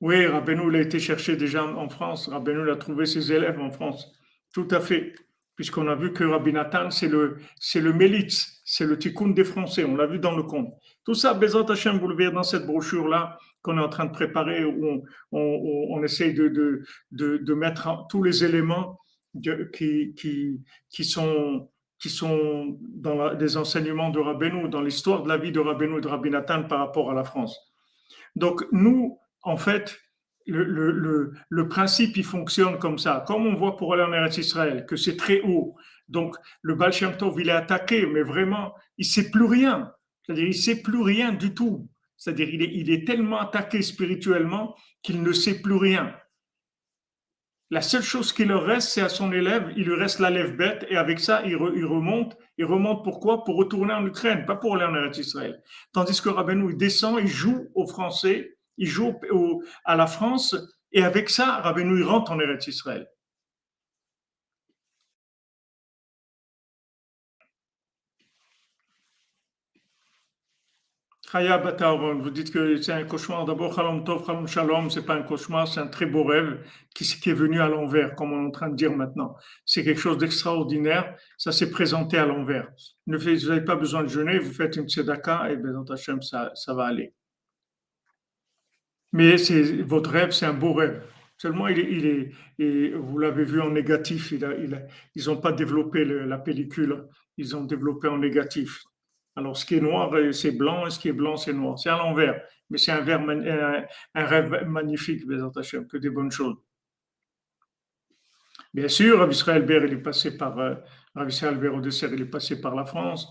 [0.02, 2.30] Oui, Rabbeinu l'a été chercher déjà en France.
[2.30, 4.14] Rabbeinu a trouvé ses élèves en France.
[4.54, 5.14] Tout à fait.
[5.60, 9.44] Puisqu'on a vu que Rabbi Nathan, c'est le, c'est le Mélitz, c'est le tikkun des
[9.44, 9.84] Français.
[9.84, 10.72] On l'a vu dans le conte.
[11.04, 14.14] Tout ça, Bezat Hashem, vous le verrez dans cette brochure-là qu'on est en train de
[14.14, 15.42] préparer, où on,
[15.92, 19.02] on, essaye de, de, de, mettre tous les éléments
[19.74, 21.70] qui, qui, qui, sont,
[22.00, 26.02] qui sont dans les enseignements de Rabbeinu, dans l'histoire de la vie de Rabbeinu et
[26.02, 27.60] de Rabbi Nathan par rapport à la France.
[28.38, 30.00] Donc, nous, en fait,
[30.50, 33.24] le, principe, il fonctionne comme ça.
[33.28, 35.76] Comme on voit pour aller en Eretz Israël, que c'est très haut.
[36.08, 39.92] Donc, le Baal Shem Tov, il est attaqué, mais vraiment, il sait plus rien.
[40.24, 41.88] C'est-à-dire, il sait plus rien du tout.
[42.18, 46.14] C'est-à-dire, il est, tellement attaqué spirituellement qu'il ne sait plus rien.
[47.72, 50.58] La seule chose qui leur reste, c'est à son élève, il lui reste la lèvre
[50.58, 52.36] bête, et avec ça, il, remonte.
[52.58, 53.44] Il remonte pourquoi?
[53.44, 55.62] Pour retourner en Ukraine, pas pour aller en Israël.
[55.94, 59.20] Tandis que Rabbeinu, il descend, il joue aux Français, il joue
[59.86, 60.56] à la France,
[60.92, 63.08] et avec ça, Rabbeinu, il rentre en Eretz Israël.
[71.32, 73.46] Chaya vous dites que c'est un cauchemar.
[73.46, 76.64] D'abord, Khalom Tov, Shalom, c'est pas un cauchemar, c'est un très beau rêve
[76.96, 79.36] qui, est venu à l'envers, comme on est en train de dire maintenant.
[79.64, 81.16] C'est quelque chose d'extraordinaire.
[81.38, 82.70] Ça s'est présenté à l'envers.
[83.06, 86.74] vous n'avez pas besoin de jeûner, vous faites une tzedaka et dans Hachem, ça, ça
[86.74, 87.14] va aller.
[89.12, 89.36] Mais
[89.84, 91.04] votre rêve, c'est un beau rêve.
[91.38, 92.06] Seulement, il
[92.60, 94.32] est, vous l'avez vu en négatif.
[94.32, 98.84] Ils n'ont pas développé la pellicule, ils ont développé en négatif.
[99.36, 101.80] Alors, ce qui est noir, euh, c'est blanc, et ce qui est blanc, c'est noir.
[101.80, 102.42] C'est à l'envers.
[102.70, 103.00] Mais c'est un,
[104.16, 106.58] rêve magnifique, que des bonnes choses.
[108.74, 110.76] Bien sûr, Rav Israël Ber, il est passé par, euh,
[111.16, 113.28] au dessert, il est passé par la France.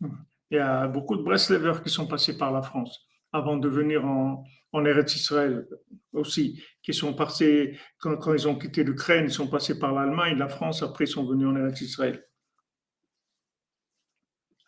[0.00, 4.04] Il y a beaucoup de Breslevers qui sont passés par la France avant de venir
[4.04, 5.66] en, en Eretz Israël
[6.12, 10.36] aussi, qui sont passés, quand, quand ils ont quitté l'Ukraine, ils sont passés par l'Allemagne,
[10.38, 12.24] la France, après ils sont venus en Eretz Israël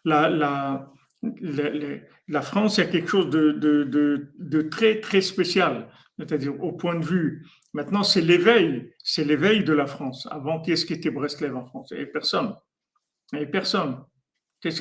[0.05, 0.92] la, la,
[2.29, 5.88] la, France, il y a quelque chose de, de, de, très, très spécial.
[6.18, 10.29] C'est-à-dire, au point de vue, maintenant, c'est l'éveil, c'est l'éveil de la France.
[10.31, 11.88] Avant, qu'est-ce qui était Breslev en France?
[11.90, 12.55] Il n'y avait personne.
[13.33, 14.05] Il n'y avait personne.
[14.61, 14.81] Qu'est-ce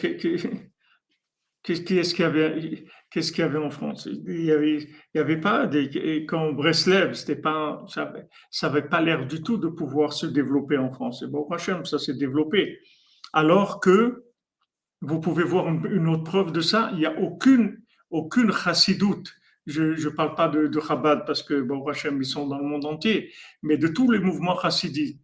[1.64, 4.08] Qu'est-ce qu'il y avait Qu'est-ce qu'il avait en France?
[4.26, 4.52] Il n'y
[5.20, 8.14] avait, pas des, quand Breslev, c'était pas, ça
[8.64, 11.22] n'avait pas l'air du tout de pouvoir se développer en France.
[11.22, 11.46] Et bon,
[11.84, 12.80] ça s'est développé.
[13.34, 14.24] Alors que
[15.02, 16.90] vous pouvez voir une autre preuve de ça.
[16.94, 19.34] Il n'y a aucune, aucune chassidoute.
[19.68, 22.64] Je ne parle pas de, de Chabad parce que, bon, Hachem, ils sont dans le
[22.64, 25.21] monde entier, mais de tous les mouvements chassidiques,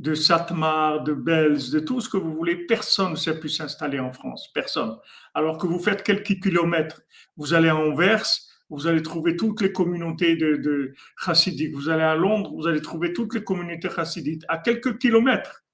[0.00, 4.00] de Satmar, de Belz, de tout ce que vous voulez, personne ne s'est pu s'installer
[4.00, 4.50] en France.
[4.54, 4.96] Personne.
[5.34, 7.02] Alors que vous faites quelques kilomètres,
[7.36, 8.24] vous allez à Anvers,
[8.70, 11.74] vous allez trouver toutes les communautés de, chassidiques.
[11.74, 15.64] Vous allez à Londres, vous allez trouver toutes les communautés chassidiques à quelques kilomètres.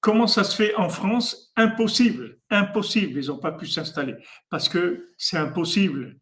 [0.00, 1.52] Comment ça se fait en France?
[1.54, 3.20] Impossible, impossible.
[3.20, 4.16] Ils n'ont pas pu s'installer
[4.50, 6.16] parce que c'est impossible.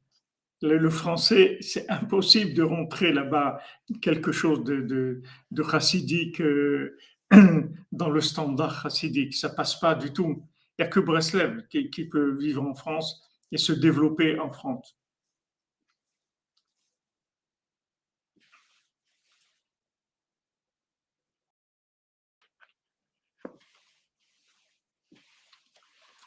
[0.63, 3.61] Le, français, c'est impossible de rentrer là-bas
[4.01, 5.23] quelque chose de
[5.63, 6.97] chassidique euh,
[7.93, 9.35] dans le standard chassidique.
[9.35, 10.43] Ça passe pas du tout.
[10.79, 14.97] Il n'y a que Breslev qui, peut vivre en France et se développer en France.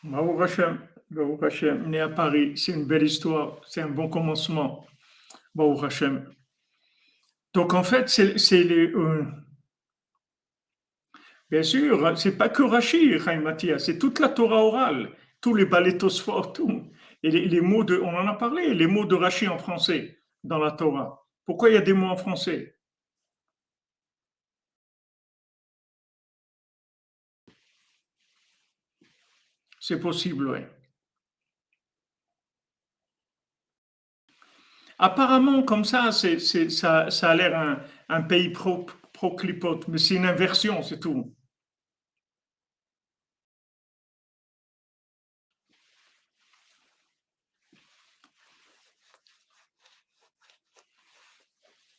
[0.04, 0.80] Bravo Hachem,
[1.10, 4.86] Bravo Hachem, né à Paris, c'est une belle histoire, c'est un bon commencement.
[5.54, 6.34] Bravo Hachem.
[7.54, 8.92] Donc en fait, c'est les.
[8.92, 9.26] Euh,
[11.50, 13.44] bien sûr, c'est pas que Rashi, Chaim
[13.80, 16.84] c'est toute la Torah orale, tous les baletos forts, tout.
[17.24, 20.60] Et les, mots de, on en a parlé, les mots de Rashi en français dans
[20.60, 21.26] la Torah.
[21.46, 22.76] Pourquoi il y a des mots en français?
[29.80, 30.60] C'est possible, oui.
[35.00, 37.80] Apparemment, comme ça, ça, a l'air un,
[38.10, 41.36] un pays pro-clipote, mais c'est une inversion, c'est tout.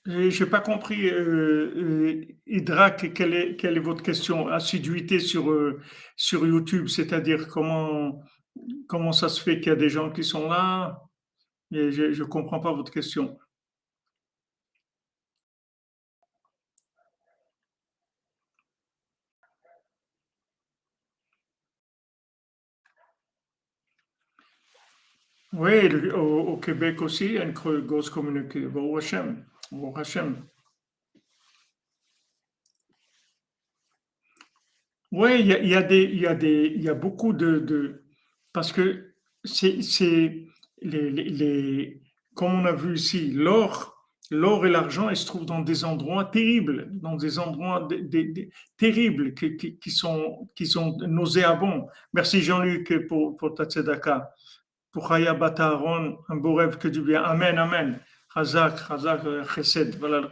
[0.09, 3.35] Je n'ai pas compris, euh, euh, quelle
[3.77, 4.49] est, votre question?
[4.49, 5.83] Assiduité sur, euh,
[6.17, 8.23] sur YouTube, c'est-à-dire comment,
[8.89, 11.03] comment ça se fait qu'il y a des gens qui sont là?
[11.71, 13.39] Je ne comprends pas votre question.
[25.53, 28.67] Oui, au, Québec aussi, il y a une grosse communauté.
[29.73, 30.47] Au Hachem.
[35.11, 38.05] Oui, il y a, y a y y a beaucoup de, de-
[38.53, 39.79] parce que c'est,
[40.83, 42.01] les, les, les-
[42.35, 43.97] comme on a vu ici, l'or,
[44.31, 49.33] l'or et l'argent, ils se trouvent dans des endroits terribles, dans des endroits des- terribles
[49.35, 51.89] qui, qui, sont, qui sont nauséabonds.
[52.13, 54.31] Merci Jean-Luc pour, pour ta tzedaka.
[54.93, 57.23] Pour Chaya Bata Aaron, un beau rêve que du bien.
[57.23, 58.01] Amen, amen.
[58.39, 59.23] Chazak, Chazak,
[59.55, 60.29] Chesed, voilà le.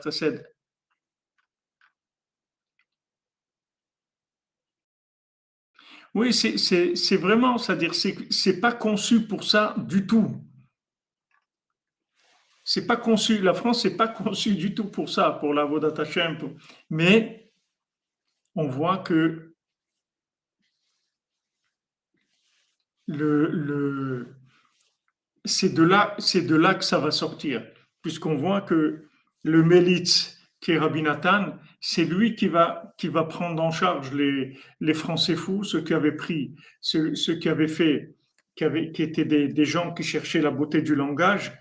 [6.14, 10.34] Oui, c'est vraiment, c'est-à-dire, c'est pas conçu pour ça du tout.
[12.64, 15.94] C'est pas conçu, la France, c'est pas conçu du tout pour ça, pour la Vodat
[16.02, 16.36] Hashem.
[16.36, 16.50] pour-
[16.90, 17.50] Mais
[18.56, 19.54] on voit que
[25.44, 25.86] c'est de
[26.46, 27.62] de là que ça va sortir,
[28.06, 29.02] puisqu'on voit que
[29.42, 34.14] le Mélitz, qui est Rabbi Nathan, c'est lui qui va, qui va prendre en charge
[34.14, 38.14] les, les Français fous, ceux qui avaient pris, ceux, ceux qui avaient fait,
[38.54, 41.52] qui, avaient, qui étaient des, des gens qui cherchaient la beauté du langage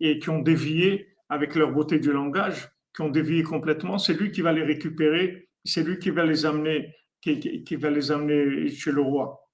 [0.00, 3.98] et qui ont dévié avec leur beauté du langage, qui ont dévié complètement.
[3.98, 7.76] C'est lui qui va les récupérer, c'est lui qui va les amener, qui, qui, qui
[7.76, 9.49] va les amener chez le roi.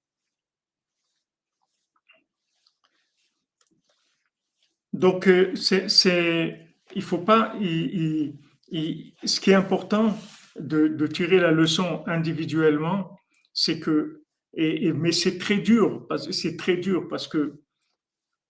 [4.96, 10.16] Donc, euh, c'est, il faut pas, ce qui est important
[10.58, 13.18] de, tirer la leçon individuellement,
[13.52, 14.22] c'est que,
[14.54, 17.60] et, mais c'est très dur, c'est très dur parce que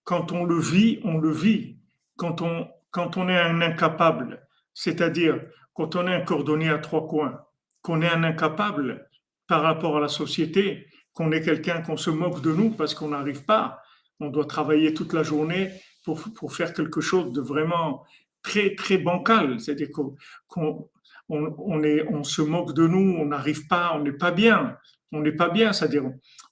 [0.05, 1.79] quand on le vit, on le vit.
[2.17, 5.41] Quand on, quand on est un incapable, c'est-à-dire
[5.75, 7.41] quand on est un cordonnier à trois coins,
[7.83, 9.09] qu'on est un incapable
[9.49, 13.09] par rapport à la société, qu'on est quelqu'un qu'on se moque de nous parce qu'on
[13.09, 13.83] n'arrive pas,
[14.21, 15.73] on doit travailler toute la journée
[16.15, 18.05] pour, faire quelque chose de vraiment
[18.43, 19.61] très, très bancal.
[19.61, 20.15] C'est-à-dire qu'on
[20.57, 20.89] on,
[21.29, 24.77] on on se moque de nous, on n'arrive pas, on n'est pas bien.
[25.13, 26.05] On n'est pas bien, c'est-à-dire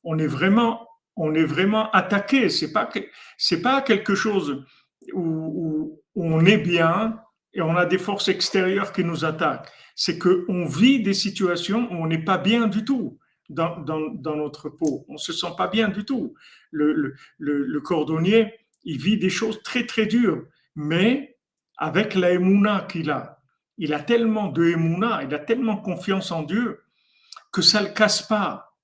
[0.04, 2.48] on est vraiment, on est vraiment attaqué.
[2.48, 4.64] C'est pas, que- c'est pas quelque chose
[5.12, 7.18] où, on est bien
[7.52, 9.68] et on a des forces extérieures qui nous attaquent.
[9.96, 14.68] C'est qu'on vit des situations où on n'est pas bien du tout dans, dans, notre
[14.68, 15.04] peau.
[15.08, 16.34] On se sent pas bien du tout.
[16.70, 20.44] Le, le, le cordonnier, il vit des choses très très dures,
[20.76, 21.36] mais
[21.76, 23.40] avec la émouna qu'il a,
[23.78, 26.80] il a tellement de émouna, il a tellement confiance en Dieu
[27.52, 28.76] que ça ne le casse pas.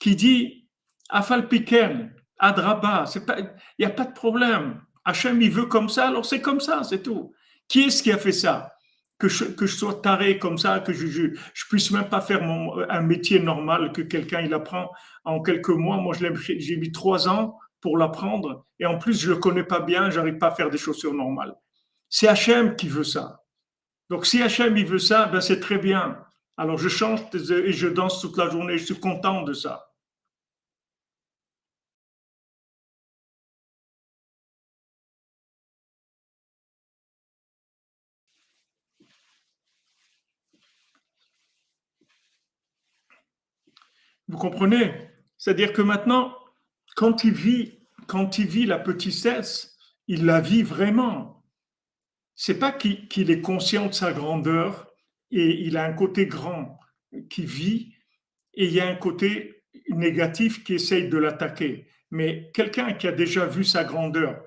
[0.00, 0.68] Qui dit
[1.08, 3.04] Afal Piken, Adraba,
[3.38, 4.80] il n'y a pas de problème.
[5.04, 7.32] Hachem, il veut comme ça, alors c'est comme ça, c'est tout.
[7.68, 8.72] Qui est-ce qui a fait ça?
[9.18, 12.42] Que je, que je sois taré comme ça, que je, je puisse même pas faire
[12.42, 14.90] mon, un métier normal que quelqu'un il apprend
[15.24, 15.98] en quelques mois.
[15.98, 19.62] Moi, je l'ai- j'ai mis trois ans pour l'apprendre et en plus, je le connais
[19.62, 21.54] pas bien, j'arrive pas à faire des chaussures normales.
[22.08, 23.44] C'est Hachem qui veut ça.
[24.08, 26.18] Donc, si Hachem il veut ça, ben c'est très bien.
[26.56, 28.78] Alors, je change et je danse toute la journée.
[28.78, 29.92] Je suis content de ça.
[44.28, 45.10] Vous comprenez?
[45.36, 46.34] C'est-à-dire que maintenant,
[46.94, 49.76] quand il vit, quand il vit la petitesse,
[50.08, 51.44] il la vit vraiment.
[52.34, 54.88] C'est pas qu'il est conscient de sa grandeur
[55.30, 56.78] et il a un côté grand
[57.30, 57.94] qui vit
[58.54, 61.86] et il y a un côté négatif qui essaye de l'attaquer.
[62.10, 64.42] Mais quelqu'un qui a déjà vu sa grandeur,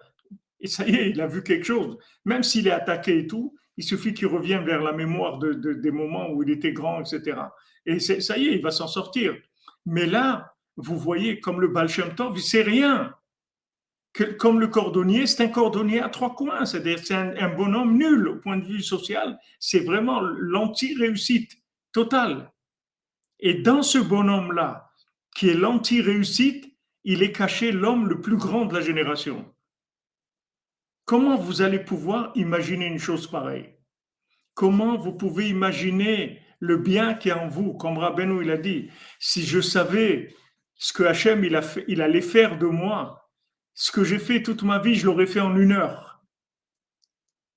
[0.60, 3.56] et ça y est, il a vu quelque chose, même s'il est attaqué et tout,
[3.78, 7.02] il suffit qu'il revienne vers la mémoire de, de- des moments où il était grand,
[7.02, 7.38] etc.
[7.86, 9.36] Et ça y est, il va s'en sortir.
[9.86, 13.14] Mais là, vous voyez, comme le Baal Shem Tov, c'est rien.
[14.40, 18.28] Comme le cordonnier, c'est un cordonnier à trois coins, c'est-à-dire c'est un, un bonhomme nul
[18.30, 19.38] au point de vue social.
[19.60, 21.58] C'est vraiment l'anti-réussite
[21.92, 22.52] totale.
[23.40, 24.92] Et dans ce bonhomme-là,
[25.36, 26.74] qui est l'anti-réussite,
[27.04, 29.46] il est caché l'homme le plus grand de la génération.
[31.06, 33.70] Comment vous allez pouvoir imaginer une chose pareille?
[34.56, 37.76] Comment vous pouvez imaginer le bien qui est en vous?
[37.76, 40.36] Comme Rabbeinu il a dit, si je savais
[40.78, 43.30] ce que Hachem il, a il allait faire de moi,
[43.74, 46.24] ce que j'ai fait toute ma vie, je l'aurais fait en une heure.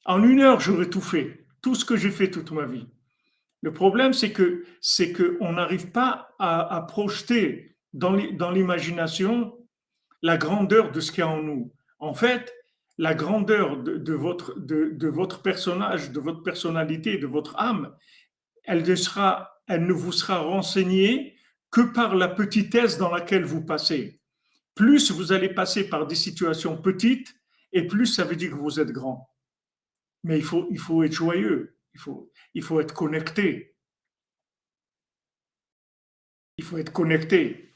[0.05, 2.89] En une heure, j'aurais tout fait, tout ce que j'ai fait toute ma vie.
[3.63, 9.59] Le problème, c'est que c'est que on n'arrive pas à, projeter dans l'imagination
[10.23, 11.73] la grandeur de ce qu'il y a en nous.
[11.99, 12.55] En fait,
[12.99, 17.95] la grandeur de, votre, de, votre personnage, de votre personnalité, de votre âme,
[18.65, 21.37] elle sera, elle ne vous sera renseignée
[21.71, 24.21] que par la petitesse dans laquelle vous passez.
[24.75, 27.35] Plus vous allez passer par des situations petites,
[27.73, 29.31] et plus ça veut dire que vous êtes grand.
[30.25, 33.77] Mais il faut, il faut être joyeux, il faut, il faut être connecté.
[36.57, 37.73] Il faut être connecté.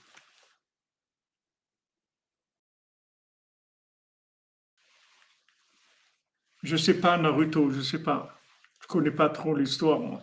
[6.63, 8.41] Je ne sais pas, Naruto, je ne sais pas.
[8.81, 10.21] Je connais pas trop l'histoire, moi.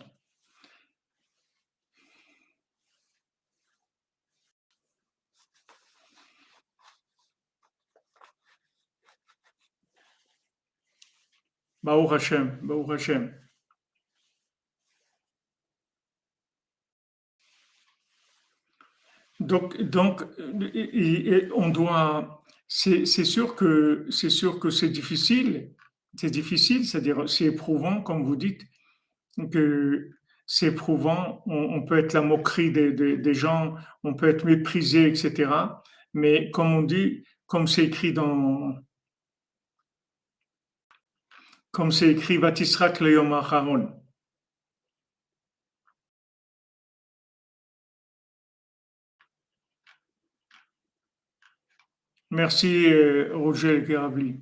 [11.82, 13.32] Baou Hashem, Baou Hashem.
[19.40, 20.24] Donc, donc
[21.54, 22.42] on doit.
[22.68, 25.72] C'est sûr que c'est sûr que c'est difficile.
[26.16, 28.62] C'est difficile, c'est-à-dire c'est éprouvant, comme vous dites,
[29.50, 30.10] que
[30.46, 31.42] c'est éprouvant.
[31.46, 33.74] On, peut être la moquerie des, gens,
[34.04, 35.50] on peut être méprisé, etc.
[36.14, 38.74] Mais comme on dit, comme c'est écrit dans
[41.72, 43.32] comme c'est écrit Vatisra Kleyom
[52.30, 54.40] Merci euh, Roger El Garabli.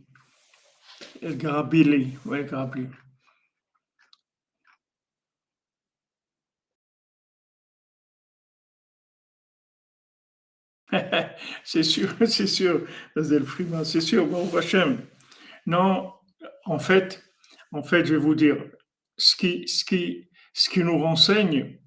[1.22, 2.86] El Garabili, ouais, Garabli.
[11.64, 12.86] c'est sûr, c'est sûr,
[13.84, 15.04] c'est sûr, bon, Hachem.
[15.66, 16.12] Non,
[16.64, 17.22] en fait,
[17.72, 18.56] en fait, je vais vous dire,
[19.16, 21.78] ce qui, ce qui, ce qui nous renseigne,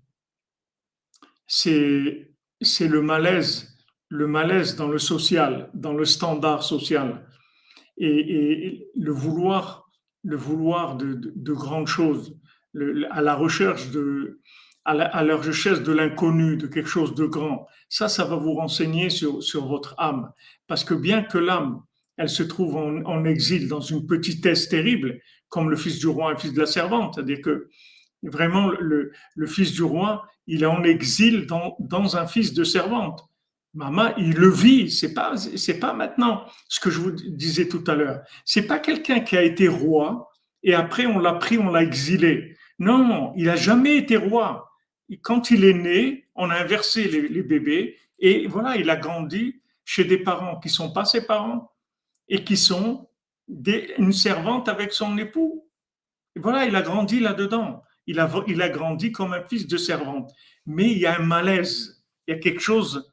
[1.48, 2.30] c'est,
[2.80, 3.78] le malaise,
[4.10, 7.28] le malaise dans le social, dans le standard social,
[7.98, 9.90] et, le vouloir,
[10.24, 12.38] le vouloir de, de, grandes choses,
[13.12, 14.42] à la recherche de,
[14.86, 17.68] à de l'inconnu, de quelque chose de grand.
[17.90, 20.32] Ça, ça va vous renseigner sur votre âme,
[20.68, 21.84] parce que bien que l'âme
[22.18, 26.34] elle se trouve en, exil dans une petitesse terrible, comme le fils du roi et
[26.36, 27.16] le fils de la servante.
[27.16, 27.70] C'est-à-dire que
[28.22, 29.12] vraiment, le,
[29.48, 33.28] fils du roi, il est en exil dans, un fils de servante.
[33.74, 34.92] Maman, il le vit.
[34.92, 38.22] C'est pas, c'est pas maintenant ce que je vous disais tout à l'heure.
[38.46, 40.30] C'est pas quelqu'un qui a été roi
[40.62, 42.56] et après on l'a pris, on l'a exilé.
[42.78, 44.70] Non, il a jamais été roi.
[45.22, 49.62] Quand il est né, on a inversé les, les bébés et voilà, il a grandi
[49.86, 51.73] chez des parents qui sont pas ses parents
[52.28, 53.10] et qui sont
[53.48, 55.70] une servante avec son époux.
[56.36, 57.84] Et voilà, il a grandi là-dedans.
[58.06, 60.32] Il a, il a grandi comme un fils de servante.
[60.66, 63.12] Mais il y a un malaise, il y a quelque chose.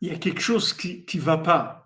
[0.00, 1.77] Il y a quelque chose qui ne va pas.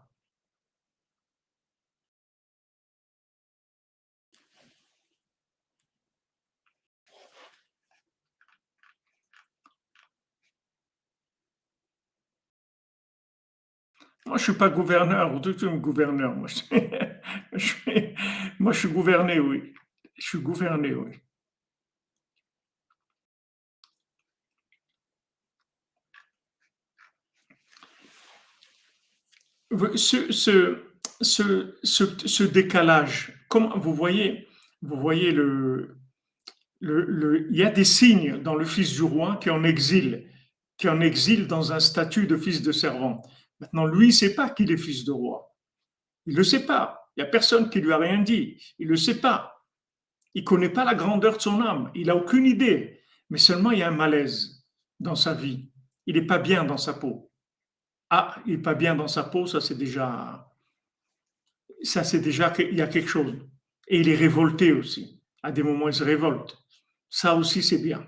[14.27, 16.35] Moi, je ne suis pas gouverneur, tu es gouverneur.
[16.37, 16.49] Moi
[17.53, 18.15] je, suis,
[18.59, 19.75] moi, je suis gouverné, oui.
[20.17, 21.13] Je suis gouverné, oui.
[29.97, 34.47] Ce, ce, ce, décalage, comme vous voyez,
[34.83, 35.97] vous voyez le,
[36.81, 40.29] le, il y a des signes dans le fils du roi qui est en exil,
[40.77, 43.23] qui est en exil dans un statut de fils de servant.
[43.63, 45.55] Maintenant, lui, il ne sait pas qu'il est fils de roi.
[46.27, 47.09] Il ne le sait pas.
[47.17, 48.61] Il n'y a personne qui lui a rien dit.
[48.81, 49.65] Il ne le sait pas.
[50.35, 51.93] Il ne connaît pas la grandeur de son âme.
[51.95, 53.05] Il n'a aucune idée.
[53.31, 54.67] Mais seulement, il y a un malaise
[54.99, 55.71] dans sa vie.
[56.07, 57.31] Il n'est pas bien dans sa peau.
[58.11, 60.53] Ah, il n'est pas bien dans sa peau, ça c'est déjà.
[61.85, 63.33] Ça c'est déjà qu'il y a quelque chose.
[63.87, 65.23] Et il est révolté aussi.
[65.41, 66.59] À des moments, il se révolte.
[67.09, 68.05] Ça aussi, c'est bien.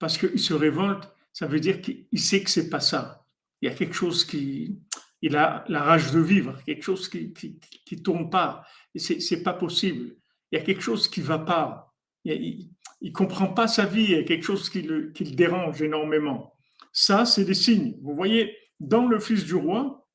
[0.00, 3.17] Parce qu'il se révolte, ça veut dire qu'il sait que c'est pas ça
[3.60, 4.78] il y a quelque chose qui,
[5.22, 8.64] il a la rage de vivre, quelque chose qui qui, tourne pas.
[8.94, 10.16] C'est c'est pas possible.
[10.50, 11.94] Il y a quelque chose qui va pas.
[12.24, 12.70] Il,
[13.02, 14.04] ne comprend pas sa vie.
[14.04, 16.54] Il y a quelque chose qui le, qui le dérange énormément.
[16.92, 17.96] Ça, c'est des signes.
[18.02, 20.08] Vous voyez, dans le Fils du roi,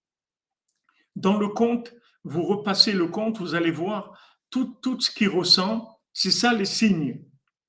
[1.16, 4.18] dans le conte, vous repassez le conte, vous allez voir
[4.50, 6.00] tout, tout ce qu'il ressent.
[6.14, 7.24] C'est ça les signes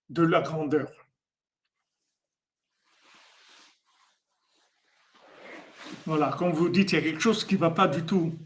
[0.09, 0.91] de la grandeur.
[6.07, 8.39] Voilà, quand vous dites, il y a quelque chose qui ne va pas du tout.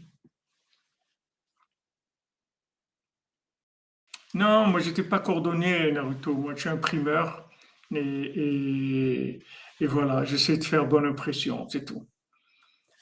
[4.33, 6.33] Non, moi, je n'étais pas coordonné, Naruto.
[6.35, 7.49] Moi, je suis imprimeur.
[7.91, 9.39] Et,
[9.81, 12.07] voilà, j'essaie de faire bonne impression, c'est tout.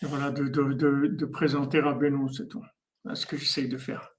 [0.01, 2.63] Et voilà, de, de présenter à Benoît, c'est tout.
[3.05, 4.16] C'est ce que j'essaie de faire.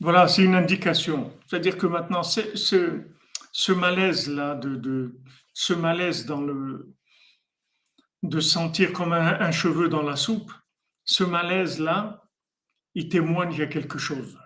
[0.00, 1.32] Voilà, c'est une indication.
[1.46, 5.20] C'est-à-dire que maintenant, ce, malaise-là, de, de,
[5.52, 6.94] ce malaise dans le,
[8.22, 10.52] de sentir comme un, cheveu dans la soupe,
[11.04, 12.22] ce malaise-là,
[12.94, 14.38] il témoigne qu'il y a quelque chose.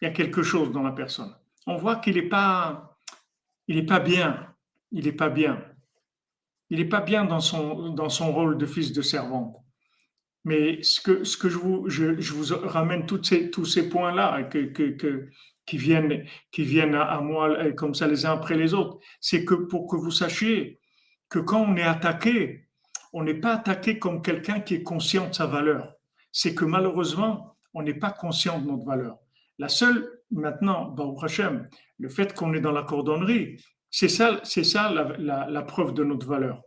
[0.00, 1.34] Il y a quelque chose dans la personne.
[1.66, 2.98] On voit qu'il n'est pas,
[3.68, 4.54] il est pas bien.
[4.92, 5.62] Il n'est pas bien.
[6.70, 9.63] Il n'est pas bien dans son, dans son rôle de fils de servante.
[10.44, 14.42] Mais ce que, je, vous, ramène tous ces points-là
[15.66, 19.96] qui, viennent, à, moi comme ça les uns après les autres, c'est que pour que
[19.96, 20.80] vous sachiez
[21.30, 22.68] que quand on est attaqué,
[23.14, 25.94] on n'est pas attaqué comme quelqu'un qui est conscient de sa valeur.
[26.30, 29.18] C'est que malheureusement, on n'est pas conscient de notre valeur.
[29.58, 31.68] La seule, maintenant, Baruch Hashem,
[31.98, 36.60] le fait qu'on est dans la cordonnerie, c'est ça, ça la preuve de notre valeur.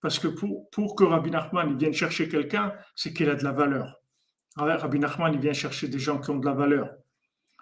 [0.00, 3.52] Parce que pour, pour que Rabbi Nachman vienne chercher quelqu'un, c'est qu'il a de la
[3.52, 4.00] valeur.
[4.56, 6.90] Rabbi Nachman il vient chercher des gens qui ont de la valeur.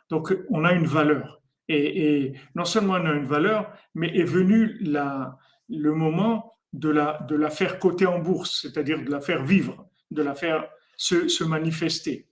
[0.08, 1.42] Donc, on a une valeur.
[1.68, 5.36] Et, non seulement on a une valeur, mais est venu la,
[5.68, 9.88] le moment de la, de la faire coter en bourse, c'est-à-dire de la faire vivre,
[10.10, 12.28] de la faire se, se manifester.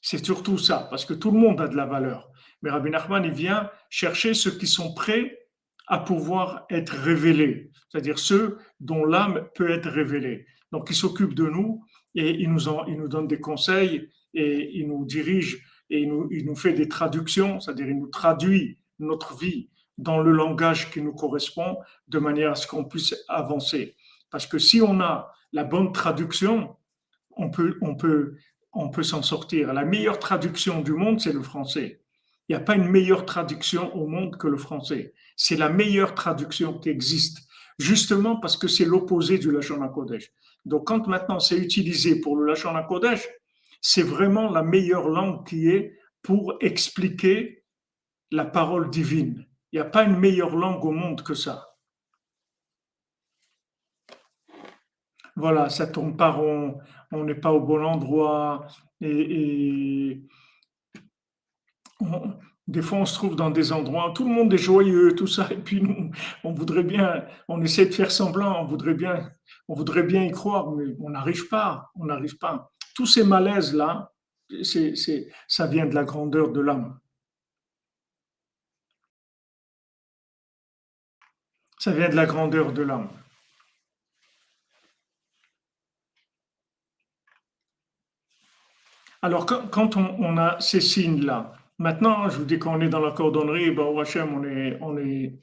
[0.00, 2.30] C'est surtout ça, parce que tout le monde a de la valeur.
[2.62, 5.43] Mais Rabbi Nachman, il vient chercher ceux qui sont prêts
[5.86, 10.46] à pouvoir être révélés, c'est-à-dire ceux dont l'âme peut être révélée.
[10.72, 14.78] Donc, il s'occupe de nous et il nous, en, il nous donne des conseils et
[14.78, 18.78] il nous dirige et il nous, il nous fait des traductions, c'est-à-dire il nous traduit
[18.98, 19.68] notre vie
[19.98, 21.78] dans le langage qui nous correspond
[22.08, 23.94] de manière à ce qu'on puisse avancer.
[24.30, 26.76] Parce que si on a la bonne traduction,
[27.36, 28.36] on peut, on peut,
[28.72, 29.72] on peut s'en sortir.
[29.72, 32.00] La meilleure traduction du monde, c'est le français.
[32.48, 35.14] Il n'y a pas une meilleure traduction au monde que le français.
[35.36, 37.46] C'est la meilleure traduction qui existe,
[37.78, 40.30] justement parce que c'est l'opposé du Lachon Kodesh.
[40.64, 43.28] Donc, quand maintenant c'est utilisé pour le Lachon Kodesh,
[43.80, 47.64] c'est vraiment la meilleure langue qui est pour expliquer
[48.30, 49.46] la parole divine.
[49.72, 51.76] Il n'y a pas une meilleure langue au monde que ça.
[55.36, 56.78] Voilà, ça tourne pas rond,
[57.10, 58.66] on n'est pas au bon endroit
[59.00, 60.22] et
[62.66, 65.48] des fois, on se trouve dans des endroits, tout le monde est joyeux, tout ça,
[65.50, 66.10] et puis nous,
[66.44, 69.30] on voudrait bien, on essaie de faire semblant, on voudrait bien,
[69.68, 72.72] on voudrait bien y croire, mais on n'arrive pas, on n'arrive pas.
[72.94, 74.12] Tous ces malaises-là,
[75.48, 76.98] ça vient de la grandeur de l'âme.
[81.78, 83.10] Ça vient de la grandeur de l'âme.
[89.20, 93.70] Alors, quand, on a ces signes-là, Maintenant, je vous dis qu'on est dans la cordonnerie,
[93.72, 95.38] ben, au on est, on est,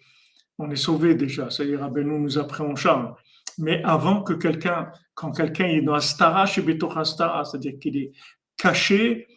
[0.57, 1.49] on est sauvé déjà.
[1.49, 3.13] C'est-à-dire, ben, nous nous pris en charge.
[3.57, 8.11] Mais avant que quelqu'un, quand quelqu'un est dans Astara, chez Betochastara, c'est-à-dire qu'il est
[8.57, 9.27] caché,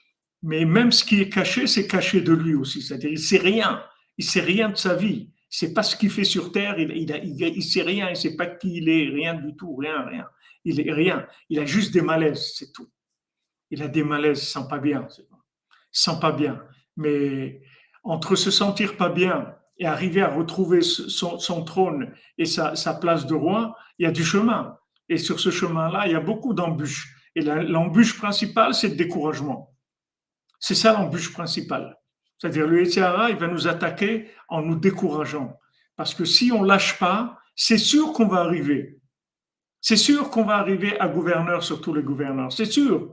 [0.43, 2.83] mais même ce qui est caché, c'est caché de lui aussi.
[2.83, 3.83] C'est-à-dire, il sait rien.
[4.19, 5.31] Il sait rien de sa vie.
[5.49, 6.79] Sait pas ce qu'il fait sur terre.
[6.79, 8.11] Il, il, il, sait rien.
[8.11, 9.09] Il sait pas qui il est.
[9.09, 9.75] Rien du tout.
[9.77, 10.27] Rien, rien.
[10.65, 11.27] Il est rien.
[11.49, 12.53] Il a juste des malaises.
[12.57, 12.91] C'est tout.
[13.71, 14.43] Il a des malaises.
[14.43, 15.07] Il sent pas bien.
[15.19, 15.25] Il
[15.91, 16.61] sent pas bien.
[16.97, 17.61] Mais
[18.03, 23.35] entre se sentir pas bien et arriver à retrouver son, trône et sa, place de
[23.35, 24.79] roi, il y a du chemin.
[25.09, 27.15] Et sur ce chemin-là, il y a beaucoup d'embûches.
[27.35, 29.75] Et l'embûche principale, c'est le découragement.
[30.61, 31.99] C'est ça l'embûche principale.
[32.39, 35.59] C'est-à-dire le Etiara, il va nous attaquer en nous décourageant.
[35.97, 38.99] Parce que si on lâche pas, c'est sûr qu'on va arriver.
[39.81, 42.53] C'est sûr qu'on va arriver à gouverneur sur tous les gouverneurs.
[42.53, 43.13] C'est sûr.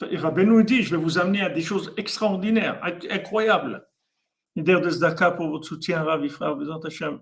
[0.00, 2.80] Rabbeinu dit, je vais vous amener à des choses extraordinaires,
[3.10, 3.86] incroyables.
[4.56, 7.20] Nider de Zdaka pour votre soutien, Ravi frère, Hashem.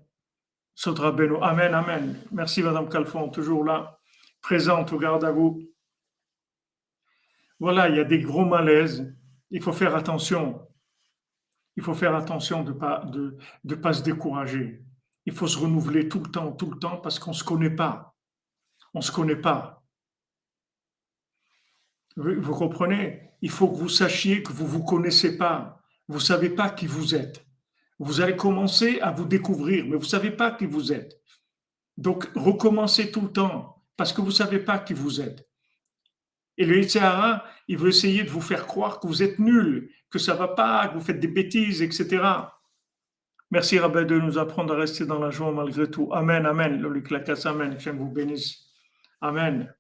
[0.75, 1.37] Saut Rabbeinu.
[1.43, 2.17] Amen, amen.
[2.31, 3.99] Merci Madame Calfon, toujours là,
[4.41, 5.61] présente, au à vous.
[7.59, 9.13] Voilà, il y a des gros malaises.
[9.51, 10.65] Il faut faire attention.
[11.77, 14.85] Il faut faire attention de ne pas, de, de pas se décourager.
[15.27, 17.75] Il faut se renouveler tout le temps, tout le temps, parce qu'on ne se connaît
[17.75, 18.15] pas.
[18.95, 19.78] On ne se connaît pas.
[22.19, 23.31] Vous comprenez?
[23.43, 25.81] Il faut que vous sachiez que vous ne vous connaissez pas.
[26.09, 27.45] Vous ne savez pas qui vous êtes.
[28.01, 31.21] Vous allez commencer à vous découvrir, mais vous ne savez pas qui vous êtes.
[31.97, 35.49] Donc, recommencez tout le temps, parce que vous ne savez pas qui vous êtes.
[36.57, 40.19] Et le Yitzhara, il veut essayer de vous faire croire que vous êtes nul, que
[40.19, 42.25] ça ne va pas, que vous faites des bêtises, etc.
[43.51, 46.13] Merci, Rabbi, de nous apprendre à rester dans la joie malgré tout.
[46.13, 46.81] Amen, Amen.
[46.81, 46.89] Le
[47.47, 47.77] Amen.
[47.77, 48.59] Que vous bénisse.
[49.21, 49.73] Amen.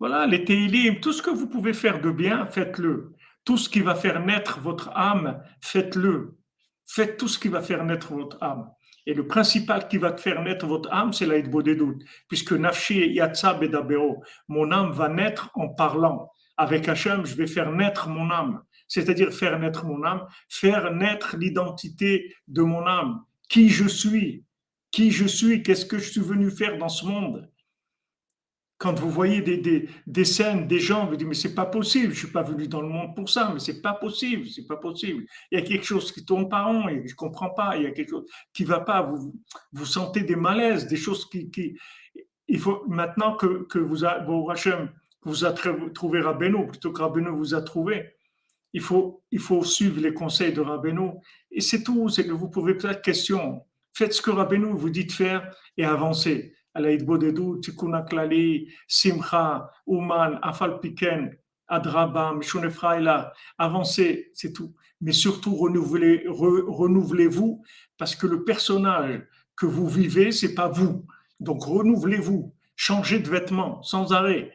[0.00, 3.12] Voilà, les Teilim, tout ce que vous pouvez faire de bien, faites-le.
[3.44, 6.38] Tout ce qui va faire naître votre âme, faites-le.
[6.86, 8.70] Faites tout ce qui va faire naître votre âme.
[9.04, 12.02] Et le principal qui va faire naître votre âme, c'est l'aïd doutes.
[12.28, 16.30] Puisque Nafshi Yatsa Bedabero, mon âme va naître en parlant.
[16.56, 18.62] Avec Hachem, je vais faire naître mon âme.
[18.88, 23.22] C'est-à-dire faire naître mon âme, faire naître l'identité de mon âme.
[23.50, 24.44] Qui je suis?
[24.92, 25.62] Qui je suis?
[25.62, 27.50] Qu'est-ce que je suis venu faire dans ce monde?
[28.80, 32.20] Quand vous voyez des, des, scènes, des gens, vous dites, mais c'est pas possible, je
[32.20, 35.26] suis pas venu dans le monde pour ça, mais c'est pas possible, c'est pas possible.
[35.52, 37.86] Il y a quelque chose qui tourne pas rond, et je comprends pas, il y
[37.86, 38.24] a quelque chose
[38.54, 39.34] qui va pas, vous,
[39.72, 41.76] vous sentez des malaises, des choses qui,
[42.48, 44.50] il faut maintenant que, que vous, a, vos
[45.24, 48.14] vous a trouvé Rabbeinu, plutôt que Rabbeinu vous a trouvé,
[48.72, 51.10] il faut, il faut suivre les conseils de Rabbeinu,
[51.50, 53.60] et c'est tout, c'est que vous pouvez peut-être question,
[53.92, 59.59] faites ce que Rabbeinu vous dit de faire et avancez à ההתבודדות, תיקון הכללי, simcha,
[59.87, 61.29] uman, afal piken,
[61.69, 64.73] adraba, mishonefraïla, avancez, c'est tout.
[65.01, 67.63] Mais surtout, renouvelez, renouvelez-vous,
[67.97, 69.21] parce que le personnage
[69.55, 71.05] que vous vivez, c'est pas vous.
[71.39, 74.51] Donc, renouvelez-vous, changez de vêtements sans arrêt.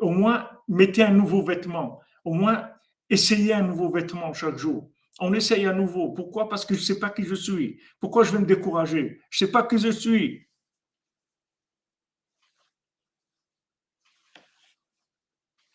[0.00, 2.00] Au moins, mettez un nouveau vêtement.
[2.24, 2.68] Au moins,
[3.10, 4.90] essayez un nouveau vêtement chaque jour.
[5.20, 6.12] On essaye à nouveau.
[6.12, 7.80] Pourquoi Parce que je ne sais pas qui je suis.
[8.00, 10.46] Pourquoi je vais me décourager Je ne sais pas qui je suis.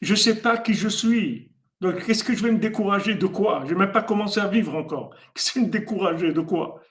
[0.05, 1.51] Je ne sais pas qui je suis.
[1.81, 3.63] Donc, qu'est-ce que je vais me décourager de quoi?
[3.65, 5.15] Je n'ai même pas commencé à vivre encore.
[5.35, 6.83] Qu'est-ce que me décourager de quoi?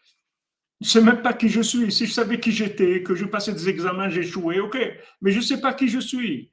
[0.82, 1.92] Je ne sais même pas qui je suis.
[1.92, 4.78] Si je savais qui j'étais, que je passais des examens, échoué, ok.
[5.22, 6.52] Mais je ne sais pas qui je suis.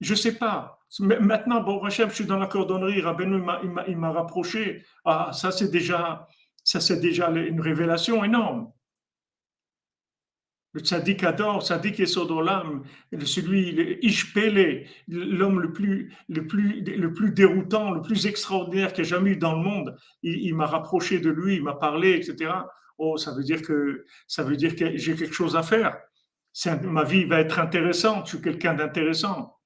[0.00, 0.78] Je ne sais pas.
[1.00, 3.00] Maintenant, bon, je suis dans la cordonnerie.
[3.00, 3.42] Rabbeinu,
[3.88, 4.84] il m'a rapproché.
[5.04, 6.28] Ah, ça, c'est déjà,
[6.62, 8.70] ça, c'est déjà une révélation énorme.
[10.72, 12.84] Le tzaddik adore, tzaddik Yesodolam,
[13.24, 19.08] celui, Ishpele, l'homme le plus, le, plus, le plus déroutant, le plus extraordinaire qu'il y
[19.08, 19.96] jamais eu dans le monde.
[20.22, 22.52] Il, m'a rapproché de lui, il m'a parlé, etc.
[22.98, 25.98] Oh, ça veut dire que, ça veut dire que j'ai quelque chose à faire.
[26.82, 29.56] ma vie va être intéressante, je suis quelqu'un d'intéressant.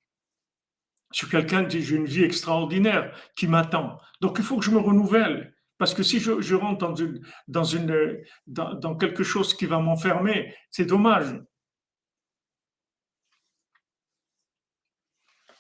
[1.12, 3.98] Je suis quelqu'un, j'ai une vie extraordinaire qui m'attend.
[4.22, 5.53] Donc il faut que je me renouvelle.
[5.84, 10.54] Parce que si je, rentre dans, une, dans, une, dans, quelque chose qui va m'enfermer,
[10.70, 11.38] c'est dommage.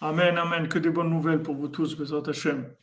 [0.00, 0.66] Amen, amen.
[0.66, 2.74] Que des bonnes nouvelles pour vous tous, Bézat Hashem.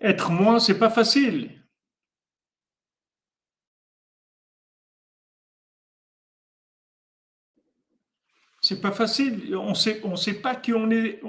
[0.00, 1.59] Être moi, c'est pas facile.
[8.70, 9.56] C'est pas facile.
[9.56, 11.20] On sait, on sait pas qui on est.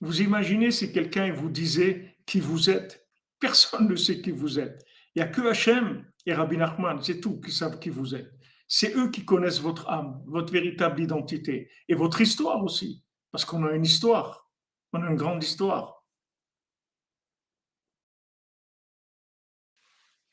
[0.00, 3.06] vous imaginez si quelqu'un vous disait qui vous êtes.
[3.38, 4.86] Personne ne sait qui vous êtes.
[5.14, 8.32] Il n'y a que Hachem et Rabbi Nachman, c'est tout, qui savent qui vous êtes.
[8.66, 13.04] C'est eux qui connaissent votre âme, votre véritable identité et votre histoire aussi.
[13.32, 14.50] Parce qu'on a une histoire.
[14.94, 16.06] On a une grande histoire.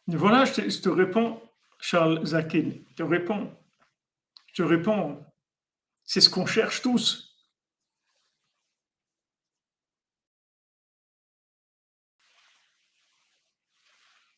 [0.08, 1.42] voilà, je te, je te réponds,
[1.82, 2.72] Charles Zakin.
[2.92, 3.52] Je te réponds.
[4.54, 5.22] Je te réponds
[6.06, 7.26] c'est ce qu'on cherche tous.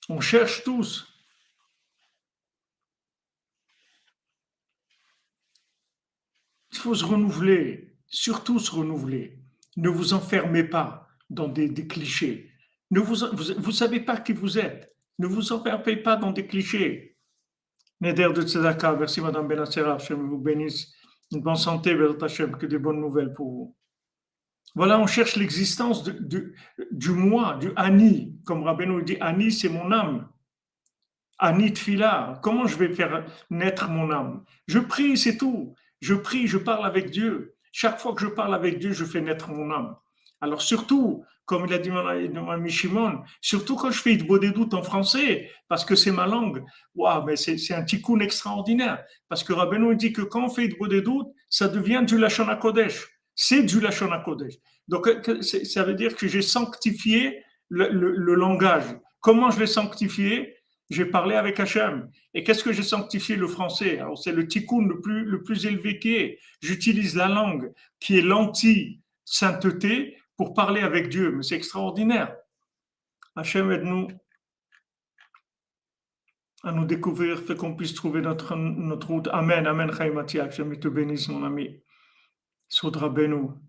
[0.10, 1.06] On cherche tous.
[6.72, 9.38] Il faut se renouveler, surtout se renouveler.
[9.76, 12.52] Ne vous enfermez pas dans des, clichés.
[12.92, 13.16] Ne vous,
[13.58, 14.96] vous, savez pas qui vous êtes.
[15.20, 17.18] Ne vous enfermez pas dans des clichés.
[18.00, 20.94] Neder de Tzedaka, merci Madame Benassera, je vous bénisse
[21.32, 23.76] une bonne santé, que des bonnes nouvelles pour vous.
[24.76, 28.38] Voilà, on cherche l'existence du moi, du Ani.
[28.46, 30.30] Comme Rabbeinu dit, Ani, c'est mon âme.
[31.40, 34.44] Ani Tfila, comment je vais faire naître mon âme?
[34.68, 35.76] Je prie, c'est tout.
[36.00, 37.56] Je prie, je parle avec Dieu.
[37.72, 39.96] Chaque fois que je parle avec Dieu, je fais naître mon âme.
[40.42, 45.50] Alors surtout, comme il a dit mon Shimon, surtout quand je fais doutes en français,
[45.70, 49.04] parce que c'est ma langue, waouh, mais c'est un tikkun extraordinaire.
[49.30, 53.08] Parce que Rabbeinu dit que quand on fait doutes, ça devient du Lachon Kodesh.
[53.34, 54.56] C'est du Lachon Kodesh.
[54.90, 55.10] Donc
[55.42, 58.98] ça veut dire que j'ai sanctifié le, le, langage.
[59.22, 60.54] Comment je l'ai sanctifié?
[60.90, 62.10] J'ai parlé avec Hachem.
[62.34, 64.00] Et qu'est-ce que j'ai sanctifié le français?
[64.00, 66.40] Alors c'est le tikkun le plus, le plus élevé qui est.
[66.62, 67.72] J'utilise la langue
[68.02, 71.32] qui est l'anti-sainteté pour parler avec Dieu.
[71.32, 72.38] Mais c'est extraordinaire.
[73.36, 74.08] Hachem aide-nous
[76.64, 79.28] à nous découvrir, fait qu'on puisse trouver notre, notre route.
[79.32, 80.52] Amen, Amen, Chaimatiak.
[80.52, 81.82] Je te bénisse, mon ami.
[82.68, 83.62] Soudra Benou.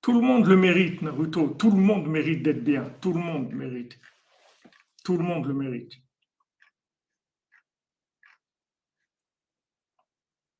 [0.00, 1.48] Tout le monde le mérite, Naruto.
[1.48, 2.84] Tout le monde mérite d'être bien.
[3.00, 3.98] Tout le monde mérite.
[5.04, 5.92] Tout le monde le mérite.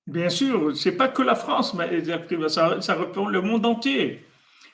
[0.06, 2.04] Bien sûr, c'est pas que la France, mais
[2.48, 4.24] ça, ça le monde entier.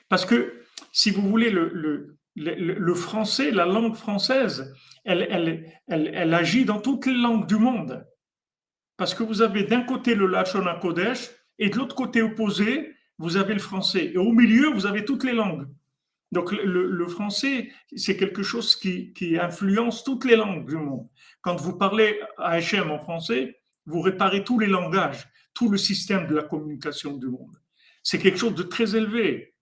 [0.09, 4.73] Parce que, si vous voulez, le, le, français, la langue française,
[5.05, 8.05] elle, elle, elle, elle, agit dans toutes les langues du monde.
[8.97, 11.29] Parce que vous avez d'un côté le Lachon Kodesh
[11.59, 14.11] et de l'autre côté opposé, vous avez le français.
[14.13, 15.67] Et au milieu, vous avez toutes les langues.
[16.31, 21.07] Donc le, français, c'est quelque chose qui, qui, influence toutes les langues du monde.
[21.41, 26.27] Quand vous parlez à HM en français, vous réparez tous les langages, tout le système
[26.27, 27.57] de la communication du monde.
[28.03, 29.53] C'est quelque chose de très élevé.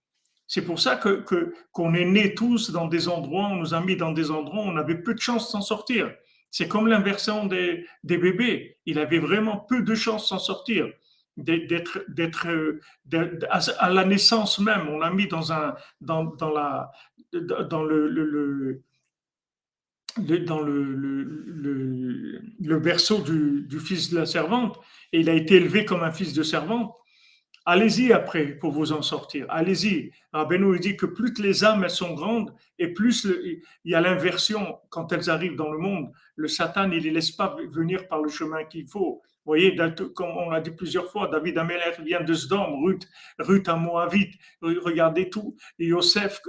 [0.48, 3.96] C'est pour ça que, qu'on est nés tous dans des endroits, on nous a mis
[3.96, 6.12] dans des endroits où on avait peu de chances de s'en sortir.
[6.50, 8.78] C'est comme l'inversion des, des, bébés.
[8.86, 10.88] Il avait vraiment peu de chances de s'en sortir.
[11.38, 12.04] D'être,
[13.50, 16.92] à la naissance même, on l'a mis dans un, dans, dans la,
[17.32, 18.82] dans le,
[20.20, 20.84] dans le,
[22.60, 24.80] le, berceau du, fils de la servante
[25.12, 26.96] et il a été élevé comme un fils de servante.
[27.66, 29.46] Allez-y après pour vous en sortir.
[29.50, 30.12] Allez-y.
[30.34, 33.62] Rabbeinu dit que plus les âmes elles sont grandes et plus il
[33.92, 36.12] y a l'inversion quand elles arrivent dans le monde.
[36.36, 39.22] Le Satan, il ne les laisse pas venir par le chemin qu'il faut.
[39.46, 39.76] Vous voyez,
[40.14, 43.08] comme on l'a dit plusieurs fois, David Améler vient de Sdom, Ruth,
[43.40, 44.32] Ruth à Moabit.
[44.62, 45.56] Regardez tout.
[45.80, 46.40] Yosef,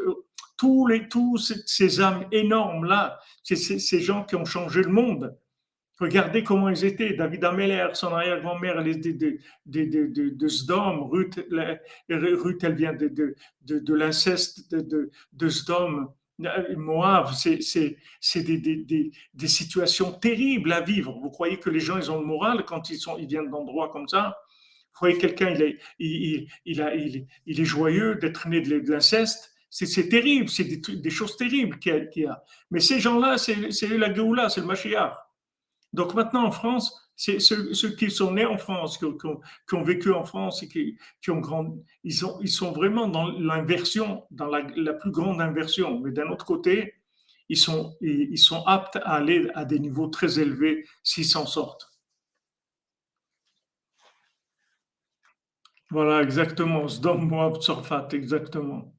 [0.61, 5.35] tous, les, tous ces âmes énormes là, c'est ces gens qui ont changé le monde.
[5.99, 7.15] Regardez comment ils étaient.
[7.15, 11.09] David Ameller, son arrière-grand-mère, de, de, de, de, Sdom.
[11.09, 11.41] Ruth,
[12.11, 13.09] Ruth, elle vient de,
[13.63, 16.13] de, l'inceste de, de, Sdom.
[16.77, 17.97] Moab, c'est
[18.37, 21.19] des, des, des, situations terribles à vivre.
[21.23, 23.89] Vous croyez que les gens, ils ont le moral quand ils, sont, ils viennent d'endroits
[23.89, 24.37] comme ça?
[25.01, 28.93] Vous que quelqu'un, il est, il, il, a, il, il est joyeux d'être né de
[28.93, 29.55] l'inceste?
[29.71, 32.43] C'est terrible, c'est des, choses terribles qu'il y, a.
[32.71, 33.57] Mais ces gens-là, c'est
[33.89, 35.17] la Géoula, c'est le Mashiach.
[35.93, 40.25] Donc maintenant en France, c'est ceux, qui sont nés en France, qui, ont, vécu en
[40.25, 44.63] France et qui, ont grandi, ils, sont vraiment dans l'inversion, dans la,
[44.95, 46.01] plus grande inversion.
[46.01, 46.95] Mais d'un autre côté,
[47.49, 47.97] ils sont,
[48.67, 51.93] aptes à aller à des niveaux très élevés s'ils s'en sortent.
[55.91, 56.89] Voilà, exactement.
[56.89, 58.95] Sdom, Moab, Sorfat, exactement.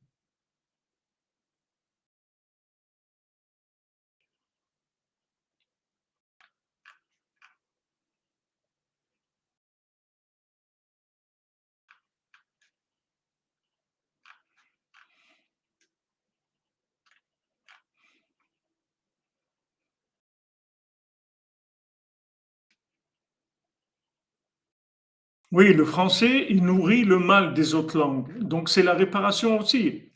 [25.51, 28.37] Oui, le français, il nourrit le mal des autres langues.
[28.39, 30.13] Donc c'est la réparation aussi.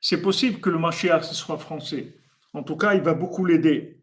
[0.00, 2.18] C'est possible que le Mashiach soit français.
[2.52, 4.02] En tout cas, il va beaucoup l'aider.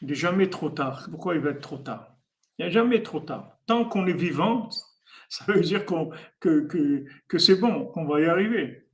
[0.00, 1.06] Il n'est jamais trop tard.
[1.10, 2.16] Pourquoi il va être trop tard?
[2.58, 3.58] Il n'y a jamais trop tard.
[3.66, 4.68] Tant qu'on est vivant,
[5.28, 8.88] ça veut dire que, c'est bon, qu'on va y arriver.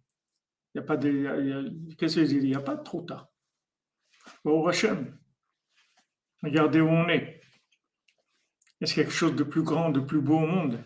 [0.74, 1.94] Il n'y a pas de.
[1.96, 3.28] Qu'est-ce Il n'y a pas de trop tard.
[4.44, 4.62] Au
[6.42, 7.37] Regardez où on est.
[8.80, 10.78] Est-ce qu'il y a quelque chose de plus grand, de plus beau au monde?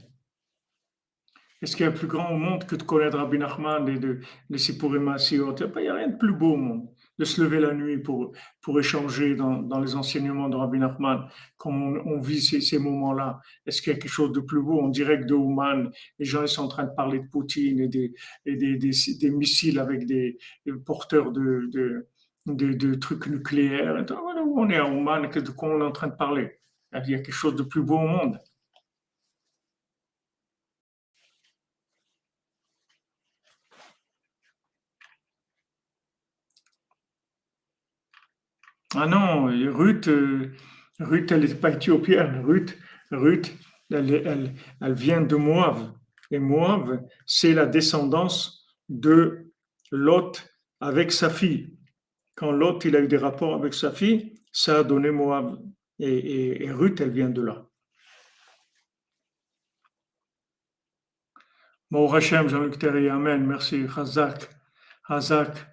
[1.62, 4.18] Est-ce qu'il y a plus grand au monde que de connaître Rabbi Nachman et de
[4.50, 6.88] les Sipurim Il n'y a rien de plus beau au monde.
[7.18, 8.32] De se lever la nuit pour,
[8.62, 13.38] pour échanger dans, dans les enseignements de Rabbi Nachman, comme on, vit ces, ces moments-là.
[13.64, 14.80] Est-ce qu'il y a quelque chose de plus beau?
[14.80, 17.88] En direct de Ouman, les gens ils sont en train de parler de Poutine et
[17.88, 18.12] des,
[18.44, 18.90] et des, des,
[19.20, 20.38] des missiles avec des,
[20.84, 24.04] porteurs de, de, de, trucs nucléaires.
[24.56, 26.61] On est à Ouman, de quoi on est en train de parler?
[26.94, 28.38] Il y a quelque chose de plus beau au monde.
[38.94, 40.52] Ah non, Ruth, euh,
[41.00, 42.44] Ruth, elle n'est pas éthiopienne.
[42.44, 42.76] Ruth,
[43.10, 43.52] Ruth
[43.94, 45.92] elle, elle, vient de Moab.
[46.30, 49.52] Et Moab, c'est la descendance de
[49.90, 50.46] Lot
[50.80, 51.76] avec sa fille.
[52.34, 55.58] Quand Lot il a eu des rapports avec sa fille, ça a donné Moab.
[56.04, 57.64] Et, Ruth, elle vient de là.
[61.92, 63.84] Bon, Hachem, Jean-Luc Amen, merci.
[63.96, 64.50] Hazak,
[65.08, 65.66] Hazak.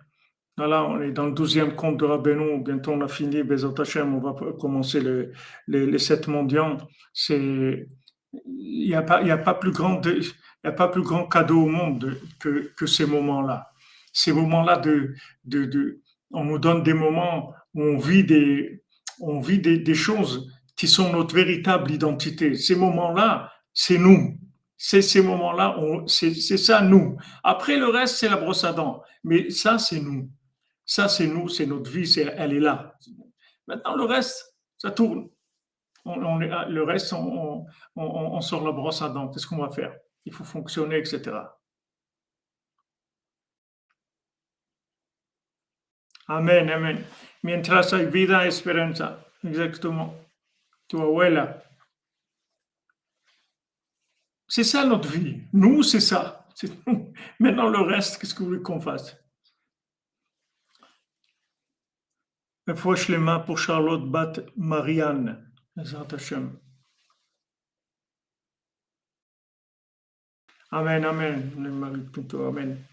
[0.55, 2.61] Voilà, on est dans le douzième compte de Rabbeinu.
[2.61, 3.41] Bientôt, on a fini.
[3.41, 6.77] Bezat Hachem, on va commencer les, les, sept mondiaux.
[7.11, 7.87] C'est,
[8.45, 10.23] il n'y a pas, a pas plus grand, il
[10.63, 13.71] y a pas plus grand cadeau au monde que, que ces moments-là.
[14.13, 15.15] Ces moments-là de,
[15.45, 16.01] de, de,
[16.31, 18.83] on nous donne des moments où on vit des,
[19.19, 22.55] on vit des, choses qui sont notre véritable identité.
[22.55, 24.39] Ces moments-là, c'est nous.
[24.77, 25.75] C'est ces moments-là,
[26.07, 27.17] c'est ça nous.
[27.43, 29.03] Après, le reste, c'est la brosse à dents.
[29.23, 30.29] Mais ça, c'est nous.
[30.85, 32.95] Ça, c'est nous, c'est notre vie, elle est là.
[33.67, 35.29] Maintenant, le reste, ça tourne.
[36.05, 37.65] On, le reste, on,
[37.95, 39.27] on, sort la brosse à dents.
[39.27, 39.93] Qu'est-ce qu'on va faire?
[40.25, 41.21] Il faut fonctionner, etc.
[46.29, 47.05] Amen, amen.
[47.41, 49.25] Mientras hay vida, esperanza.
[49.43, 50.13] Exactement.
[50.87, 51.63] Tu abuela.
[54.47, 55.41] C'est ça notre vie.
[55.53, 56.47] Nous, c'est ça.
[57.39, 59.17] Maintenant, le reste, qu'est-ce que vous voulez qu'on fasse?
[62.75, 65.51] Fouche les mains pour Charlotte Bat Marianne.
[70.69, 71.51] Amen, amen.
[72.33, 72.85] Amen.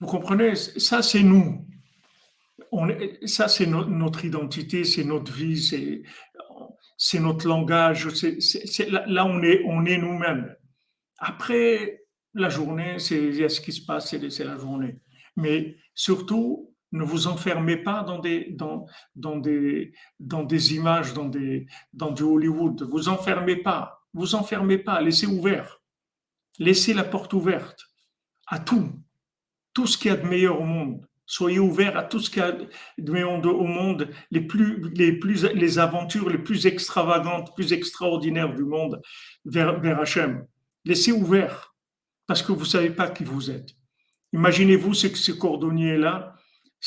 [0.00, 1.64] Vous comprenez, ça c'est nous.
[3.26, 6.02] Ça c'est notre identité, c'est notre vie,
[6.96, 8.08] c'est notre langage.
[8.10, 10.54] C'est là, on est, nous-mêmes.
[11.18, 12.02] Après
[12.34, 15.00] la journée, c'est ce qui se passe, c'est la journée.
[15.36, 18.56] Mais surtout, ne vous enfermez pas dans des,
[20.74, 22.82] images, dans du Hollywood.
[22.82, 24.04] Vous enfermez pas.
[24.12, 25.00] Vous enfermez pas.
[25.00, 25.80] Laissez ouvert.
[26.58, 27.86] Laissez la porte ouverte
[28.46, 28.92] à tout.
[29.72, 31.06] Tout ce qu'il y a de meilleur au monde.
[31.30, 35.78] Soyez ouverts à tout ce qu'il y a au monde, les, plus, les, plus, les
[35.78, 39.00] aventures les plus extravagantes, plus extraordinaires du monde
[39.44, 40.44] vers, Hachem.
[40.84, 41.72] Laissez ouvert
[42.26, 43.76] parce que vous ne savez pas qui vous êtes.
[44.32, 46.34] Imaginez-vous ce, ce cordonnier-là,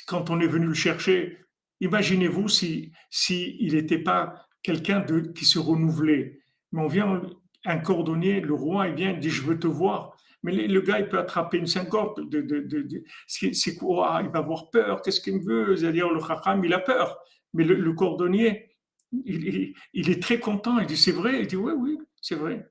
[0.08, 1.38] quand on est venu le chercher,
[1.80, 6.42] imaginez-vous si, si il n'était pas quelqu'un qui se renouvelait.
[6.74, 7.22] Mais on vient,
[7.64, 10.13] un cordonnier, le roi, il vient, il dit, je veux te voir.
[10.44, 12.20] Mais le gars, il peut attraper une syncope.
[12.30, 14.22] De, de, de, c'est quoi?
[14.24, 15.02] Il va avoir peur.
[15.02, 15.76] Qu'est-ce qu'il veut?
[15.76, 17.18] C'est-à-dire, le chacham, il a peur.
[17.54, 18.76] Mais le, cordonnier,
[19.12, 20.80] il, il, est très content.
[20.80, 21.42] Il dit, c'est vrai?
[21.42, 22.70] Il dit, oui, oui, c'est vrai.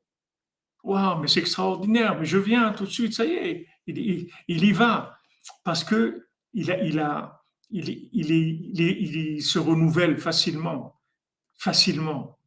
[0.83, 2.18] Waouh, mais c'est extraordinaire.
[2.18, 3.66] Mais je viens tout de suite, ça y est.
[3.87, 5.16] Il, il y va.
[5.64, 11.01] Parce que il, a, il, a, il, se renouvelle facilement,
[11.59, 12.39] facilement.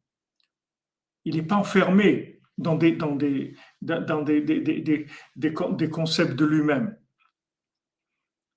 [1.24, 5.06] Il n'est pas enfermé dans des, dans des, dans des, des, des,
[5.36, 6.96] des concepts de lui-même.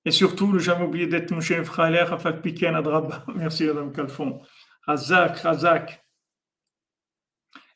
[0.04, 2.16] Et surtout, ne jamais oublier d'être mon chef frère,
[3.36, 4.40] Merci, Madame Calfon.
[4.86, 6.02] Razak, Razak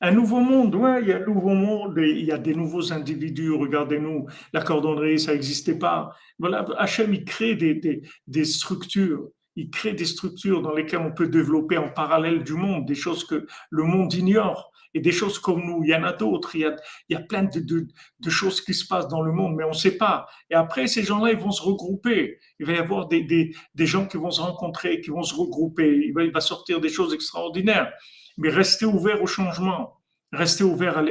[0.00, 2.92] un nouveau monde, ouais, il y a un nouveau monde, il y a des nouveaux
[2.92, 3.52] individus.
[3.52, 6.14] Regardez-nous, la cordonnerie, ça n'existait pas.
[6.38, 9.30] Voilà, Hachem, il crée des, des, structures.
[9.56, 13.24] Il crée des structures dans lesquelles on peut développer en parallèle du monde des choses
[13.24, 15.82] que le monde ignore et des choses comme nous.
[15.84, 16.54] Il y en a d'autres.
[16.54, 16.76] Il y a,
[17.08, 19.74] il y a plein de, choses qui se passent dans le monde, mais on ne
[19.74, 20.26] sait pas.
[20.50, 22.38] Et après, ces gens-là, ils vont se regrouper.
[22.60, 25.34] Il va y avoir des, des, des, gens qui vont se rencontrer, qui vont se
[25.34, 26.04] regrouper.
[26.06, 27.92] Il va, il va sortir des choses extraordinaires
[28.36, 30.00] mais restez ouvert au changement,
[30.32, 31.02] restez ouvert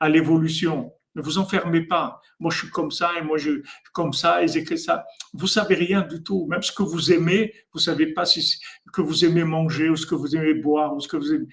[0.00, 0.92] à, l'évolution.
[1.14, 2.20] Ne vous enfermez pas.
[2.38, 5.04] Moi, je suis comme ça et moi, je suis comme ça et j'écris ça.
[5.32, 6.46] Vous savez rien du tout.
[6.46, 8.60] Même ce que vous aimez, vous savez pas si
[8.92, 11.46] que vous aimez manger ou ce que vous aimez boire ou ce que vous.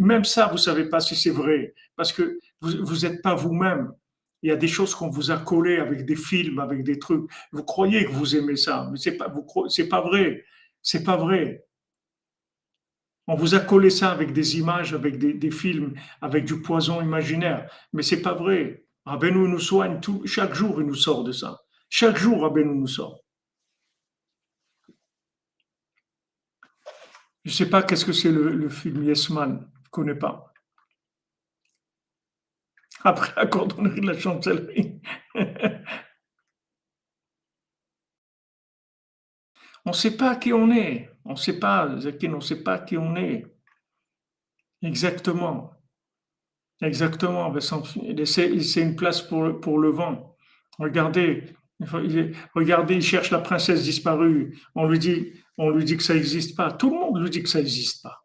[0.00, 3.92] Même ça, vous savez pas si c'est vrai parce que vous n'êtes pas vous-même.
[4.42, 7.30] Il y a des choses qu'on vous a collées avec des films, avec des trucs.
[7.52, 10.44] Vous croyez que vous aimez ça, mais c'est pas, vous, c'est pas vrai.
[10.82, 11.64] C'est pas vrai.
[13.28, 17.70] On vous a collé ça avec des images, avec des, films, avec du poison imaginaire.
[17.92, 18.81] Mais c'est pas vrai.
[19.04, 21.60] Rabbeinu nous soigne tout, chaque jour, il nous sort de ça.
[21.88, 23.22] Chaque jour, Rabbeinu nous sort.
[27.44, 29.58] Je ne sais pas qu'est-ce que c'est le, film Yesman.
[29.58, 30.52] Je ne connais pas.
[33.04, 35.00] Après la cordonnerie de la chancellerie.
[39.84, 41.10] on ne sait pas qui on est.
[41.24, 43.44] On ne sait pas, on ne sait pas qui on est.
[44.82, 45.81] Exactement.
[46.82, 47.54] Exactement.
[47.60, 50.36] C'est une place pour, pour le vent.
[50.78, 51.44] Regardez,
[52.54, 54.58] regardez, il cherche la princesse disparue.
[54.74, 56.72] On lui dit, on lui dit que ça n'existe pas.
[56.72, 58.24] Tout le monde lui dit que ça n'existe pas.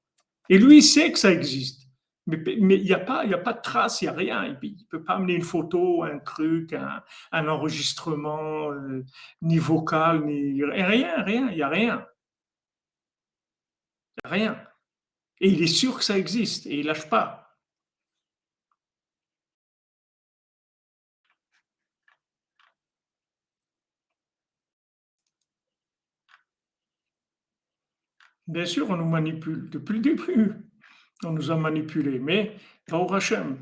[0.49, 1.83] Et lui, il sait que ça existe.
[2.25, 4.57] Mais il n'y a, pas, a pas de trace, il n'y a rien.
[4.61, 8.71] Il ne peut pas amener une photo, un truc, un, enregistrement,
[9.41, 12.05] ni vocal, ni rien, rien, il n'y a rien.
[14.25, 14.59] Rien.
[15.39, 17.46] Et il est sûr que ça existe et il lâche pas.
[28.47, 30.53] Bien sûr, on nous manipule depuis le début.
[31.23, 32.55] On nous a manipulés, mais
[32.87, 33.57] pas au Hachem.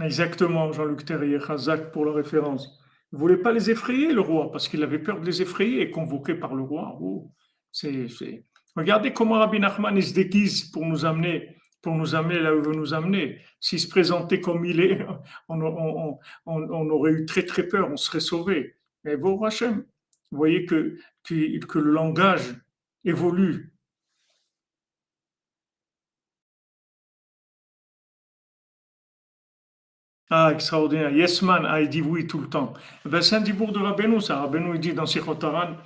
[0.00, 2.80] Exactement, Jean-Luc Terrier, Hazak pour la référence
[3.12, 5.90] ne voulait pas les effrayer, le roi, parce qu'il avait peur de les effrayer, et
[5.90, 6.96] convoqué par le roi.
[7.00, 7.30] Oh,
[8.76, 12.64] Regardez comment Rabbi Nachman se déguise pour nous amener, pour nous amener là où il
[12.64, 13.40] veut nous amener.
[13.60, 15.04] S'il se présentait comme il est,
[15.48, 18.76] on, aurait eu très très peur, on serait sauvé.
[19.04, 19.84] Mais bon, Hachem,
[20.30, 22.54] vous voyez que, que, le langage
[23.04, 23.72] évolue.
[30.30, 31.10] Ah, extraordinaire.
[31.10, 32.72] Yes man, ah, il dit oui tout le temps.
[33.04, 34.40] Ben, c'est un dibour de Rabbeinu, ça.
[34.40, 35.76] Rabbeinu, il dit dans Sichotaran,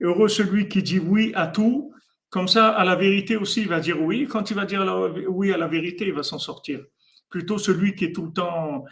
[0.00, 1.92] heureux celui qui dit oui à tout,
[2.30, 4.26] comme ça, à la vérité aussi, il va dire oui.
[4.30, 4.82] Quand il va dire
[5.28, 6.80] oui à la vérité, il va s'en sortir.
[7.32, 8.84] Plutôt celui qui est tout le temps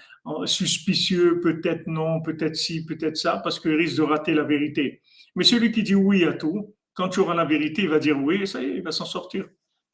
[0.46, 5.02] suspicieux, peut-être non, peut-être si, peut-être ça, parce qu'il risque de rater la vérité.
[5.36, 8.18] Mais celui qui dit oui à tout, quand tu auras la vérité, il va dire
[8.18, 9.46] oui, et ça y est, il va s'en sortir.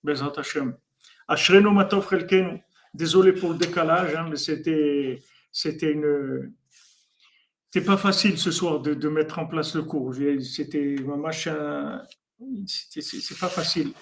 [0.03, 0.77] Bezat Hashem.
[1.29, 2.09] Ashrenu matov
[2.95, 5.19] Désolé pour le décalage, hein, mais c'était,
[5.53, 6.55] c'était une.
[7.71, 10.15] C'était pas facile ce soir de, de, mettre en place le cours.
[10.41, 12.01] C'était un machin.
[12.67, 13.93] C'est pas facile.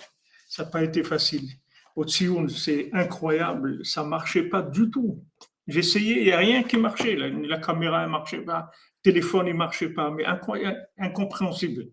[0.49, 1.49] Ça n'a pas été facile.
[1.97, 3.85] Au Tsioun, c'est incroyable.
[3.85, 5.25] Ça marchait pas du tout.
[5.67, 7.17] Essayé, il n'y a rien qui marchait.
[7.17, 8.71] La, caméra ne marchait pas,
[9.05, 11.87] le téléphone ne marchait pas, mais incroyable, incompréhensible.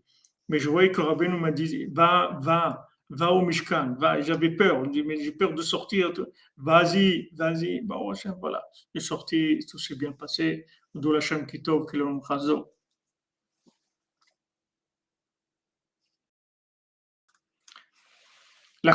[0.49, 4.19] Mais je voyais que Rabbeinu m'a dit va, va, va au Mishkan, va.
[4.21, 6.11] J'avais peur, on dit, mais j'ai peur de sortir.
[6.57, 7.81] Vas-y, vas-y.
[7.81, 10.65] Bon, voilà, j'ai sorti, tout s'est bien passé.
[10.93, 11.01] La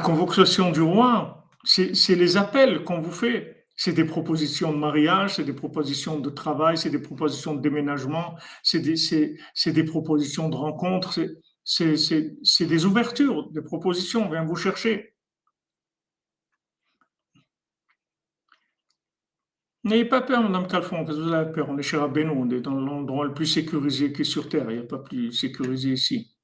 [0.00, 3.66] convocation du roi, c'est les appels qu'on vous fait.
[3.78, 8.36] C'est des propositions de mariage, c'est des propositions de travail, c'est des propositions de déménagement,
[8.62, 11.20] c'est des, propositions de rencontre
[11.66, 15.14] c'est des ouvertures, des propositions, on vient vous chercher.
[19.84, 21.68] N'ayez pas peur, Madame Calfon, parce que vous avez peur.
[21.68, 24.70] On est chez Rabbeinu, on est dans l'endroit le plus sécurisé qui est sur Terre.
[24.70, 26.35] Il n'y a pas plus sécurisé ici.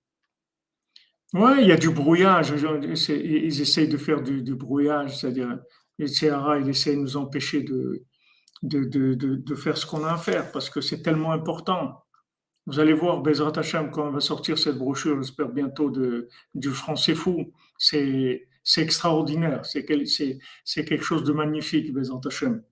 [1.35, 2.51] Oui, il y a du brouillage.
[2.51, 5.59] Ils essayent de faire du, brouillage, c'est-à-dire,
[5.99, 8.05] les CRA, ils essayent de nous empêcher de,
[8.63, 12.03] de, de, de faire ce qu'on a à faire parce que c'est tellement important.
[12.67, 16.71] Vous allez voir, Bezrat Hashem, quand on va sortir cette brochure, j'espère bientôt, de, du
[16.71, 22.63] français fou, c'est extraordinaire, c'est quelque chose de magnifique, Bezrat Hashem.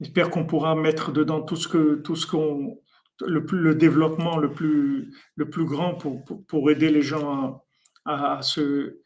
[0.00, 2.80] J'espère qu'on pourra mettre dedans tout ce qu'on
[3.26, 7.62] le, le développement le plus le plus grand pour, pour, aider les gens
[8.04, 9.00] à, se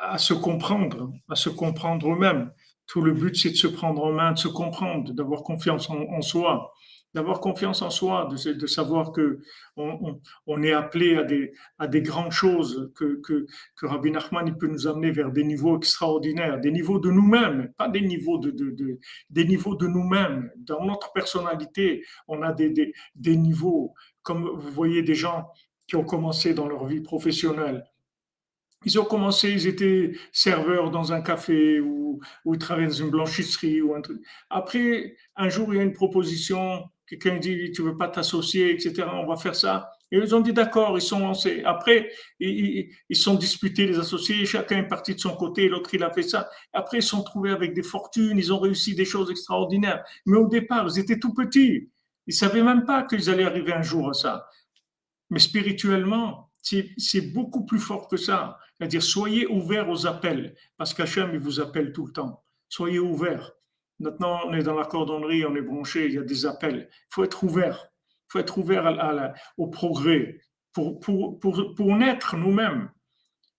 [0.00, 2.50] à se comprendre, à se comprendre eux-mêmes.
[2.86, 6.20] Tout le but, c'est de se prendre en main, de se comprendre, d'avoir confiance en
[6.20, 6.72] soi
[7.14, 9.40] d'avoir confiance en soi, de, de savoir que
[9.76, 13.46] on, on, est appelé à des, à des grandes choses, que, que,
[13.76, 17.72] que Rabbi Nachman il peut nous amener vers des niveaux extraordinaires, des niveaux de nous-mêmes,
[17.76, 18.98] pas des niveaux de, de, de
[19.30, 20.50] des niveaux de nous-mêmes.
[20.56, 25.48] Dans notre personnalité, on a des, des, des niveaux, comme vous voyez des gens
[25.86, 27.84] qui ont commencé dans leur vie professionnelle
[28.84, 33.10] ils ont commencé, ils étaient serveurs dans un café ou, ou ils travaillaient dans une
[33.10, 34.20] blanchisserie ou un truc.
[34.50, 39.08] Après, un jour, il y a une proposition, quelqu'un dit, tu veux pas t'associer, etc.,
[39.12, 39.90] on va faire ça.
[40.10, 41.62] Et ils ont dit d'accord, ils sont lancés.
[41.64, 46.02] Après, ils, ils sont disputés, les associés, chacun est parti de son côté, l'autre il
[46.02, 46.50] a fait ça.
[46.72, 50.04] Après, ils sont trouvés avec des fortunes, ils ont réussi des choses extraordinaires.
[50.26, 51.88] Mais au départ, ils étaient tout petits.
[52.26, 54.46] Ils savaient même pas qu'ils allaient arriver un jour à ça.
[55.30, 58.58] Mais spirituellement, c'est beaucoup plus fort que ça.
[58.76, 62.44] C'est-à-dire, soyez ouverts aux appels, parce qu'Hachem, il vous appelle tout le temps.
[62.68, 63.52] Soyez ouverts.
[64.02, 66.88] Maintenant, on est dans la cordonnerie, on est branché, il y a des appels.
[66.90, 67.86] Il faut être ouvert.
[68.28, 70.40] Il faut être ouvert au progrès
[70.72, 72.90] pour, pour, pour, pour naître nous-mêmes.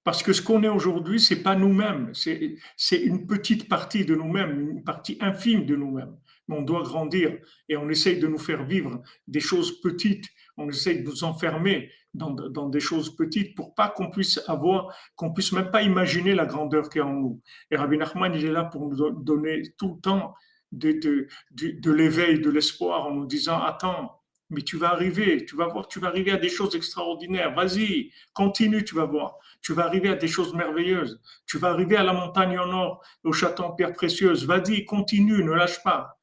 [0.04, 4.72] Parce que ce qu'on est aujourd'hui, c'est pas nous-mêmes, c'est une petite partie de nous-mêmes,
[4.72, 6.18] une partie infime de nous-mêmes.
[6.50, 7.38] Mais on doit grandir
[7.70, 10.26] et on essaye de nous faire vivre des choses petites,
[10.58, 15.34] on essaye de nous enfermer dans, des choses petites pour pas qu'on puisse avoir, qu'on
[15.34, 17.42] puisse même pas imaginer la grandeur qu'il y a en nous.
[17.72, 20.36] Et Rabbi Nachman, il est là pour nous donner tout le temps
[20.72, 24.24] de l'éveil, de l'espoir en nous disant, attends,
[24.54, 27.54] mais tu vas arriver, tu vas voir, tu vas arriver à des choses extraordinaires.
[27.56, 29.38] Vas-y, continue, tu vas voir.
[29.62, 31.22] Tu vas arriver à des choses merveilleuses.
[31.46, 34.46] Tu vas arriver à la montagne en or, au château en pierre précieuse.
[34.46, 36.20] Vas-y, continue, ne lâche pas.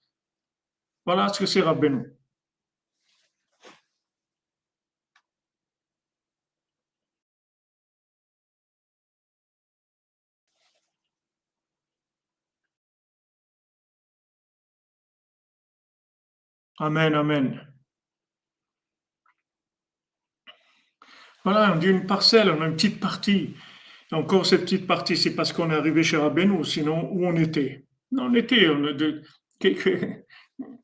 [1.05, 2.20] Voilà ce que c'est Rabbeinu.
[16.81, 17.61] Amen, amen.
[21.45, 23.55] Voilà, on dit une parcelle, on a une petite partie.
[24.12, 27.85] encore, cette petite partie, c'est parce qu'on est arrivé chez Rabbeinu, sinon, où on était?
[28.16, 28.66] On était,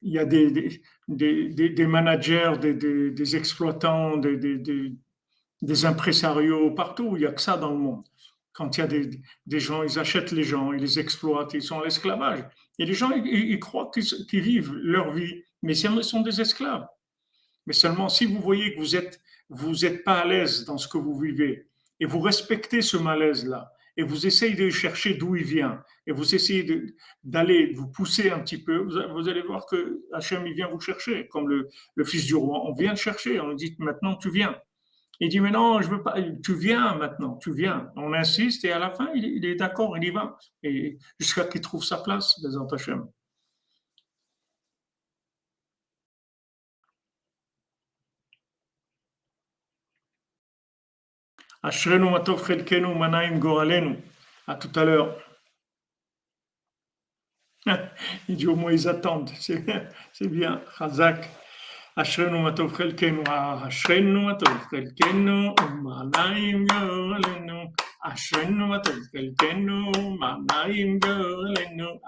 [0.03, 4.61] il y a des, managers, des, exploitants, des,
[5.63, 8.05] des impresarios partout, il n'y a que ça dans le monde.
[8.53, 8.87] Quand il y a
[9.47, 12.45] des, gens, ils achètent les gens, ils les exploitent, ils sont à l'esclavage.
[12.79, 16.87] Et les gens, ils, croient qu'ils vivent leur vie, mais ils sont des esclaves.
[17.67, 20.89] Mais seulement si vous voyez que vous êtes, vous êtes pas à l'aise dans ce
[20.89, 21.69] que vous vivez,
[22.01, 26.35] et vous respectez ce malaise-là, et vous essayez de chercher d'où il vient, et vous
[26.35, 26.95] essayez
[27.25, 31.27] d'aller vous pousser un petit peu, vous, allez voir que Hachem, il vient vous chercher,
[31.29, 32.63] comme le, le fils du roi.
[32.65, 34.57] On vient le chercher, on lui dit maintenant tu viens.
[35.19, 37.91] Il dit, mais non, je veux pas, tu viens maintenant, tu viens.
[37.97, 40.37] On insiste et à la fin, il, est d'accord, il y va.
[40.63, 43.07] Et jusqu'à qu'il trouve sa place, les Hachem.
[51.66, 53.98] Ashrenu matov chelkenu manaim goralenu.
[54.48, 55.18] À tout à l'heure.
[58.28, 59.30] Il dit au moins ils attendent.
[59.40, 60.62] C'est bien.
[60.78, 61.30] Chazak.
[61.96, 63.24] אשרנו מה טוב חלקנו,
[63.68, 67.72] אשרנו מה טוב חלקנו, ומה נעים גורלנו,
[68.04, 72.08] אשרנו מה טוב חלקנו, מה נעים גורלנו,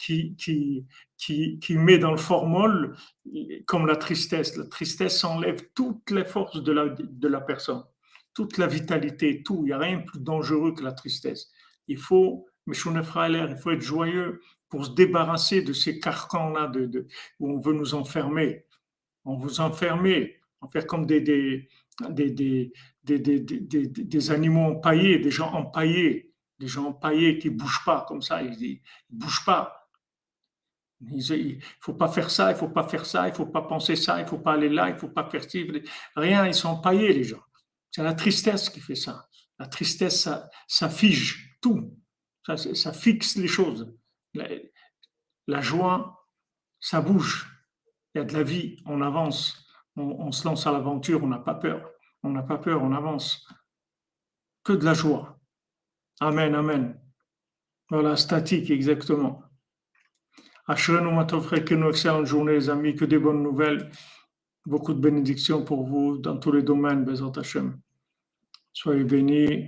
[0.00, 0.86] qui, qui,
[1.18, 2.96] qui, qui, met dans le formol
[3.66, 4.56] comme la tristesse.
[4.56, 7.84] La tristesse enlève toutes les forces de la, de la personne,
[8.32, 9.60] toute la vitalité, tout.
[9.62, 11.50] Il n'y a rien de plus dangereux que la tristesse.
[11.86, 14.40] Il faut, il faut être joyeux
[14.70, 17.06] pour se débarrasser de ces carcans-là de, de,
[17.38, 18.64] où on veut nous enfermer.
[19.26, 21.68] On vous enfermer, en faire comme des, des,
[22.08, 22.72] des,
[23.04, 28.42] des, animaux empaillés, des gens empaillés, des gens empaillés qui ne bougent pas comme ça,
[28.42, 28.80] ils
[29.10, 29.79] ne bougent pas.
[31.00, 33.46] Il ne faut pas faire ça, il ne faut pas faire ça, il ne faut
[33.46, 35.66] pas penser ça, il ne faut pas aller là, il ne faut pas faire ci.
[36.14, 37.42] Rien, ils sont empaillés, les gens.
[37.90, 39.26] C'est la tristesse qui fait ça.
[39.58, 40.28] La tristesse,
[40.68, 41.96] ça, fige tout.
[42.46, 43.94] Ça, fixe les choses.
[44.34, 46.26] La, joie,
[46.80, 47.50] ça bouge.
[48.14, 51.38] Il y a de la vie, on avance, on se lance à l'aventure, on n'a
[51.38, 51.90] pas peur.
[52.22, 53.46] On n'a pas peur, on avance.
[54.64, 55.38] Que de la joie.
[56.20, 57.00] Amen, amen.
[57.88, 59.42] Voilà, statique, exactement.
[60.70, 61.10] Ashrenu
[61.66, 63.90] que une excellente journée, les amis, que des bonnes nouvelles.
[64.64, 67.76] Beaucoup de bénédictions pour vous dans tous les domaines, Bezat Hashem.
[68.72, 69.66] Soyez bénis.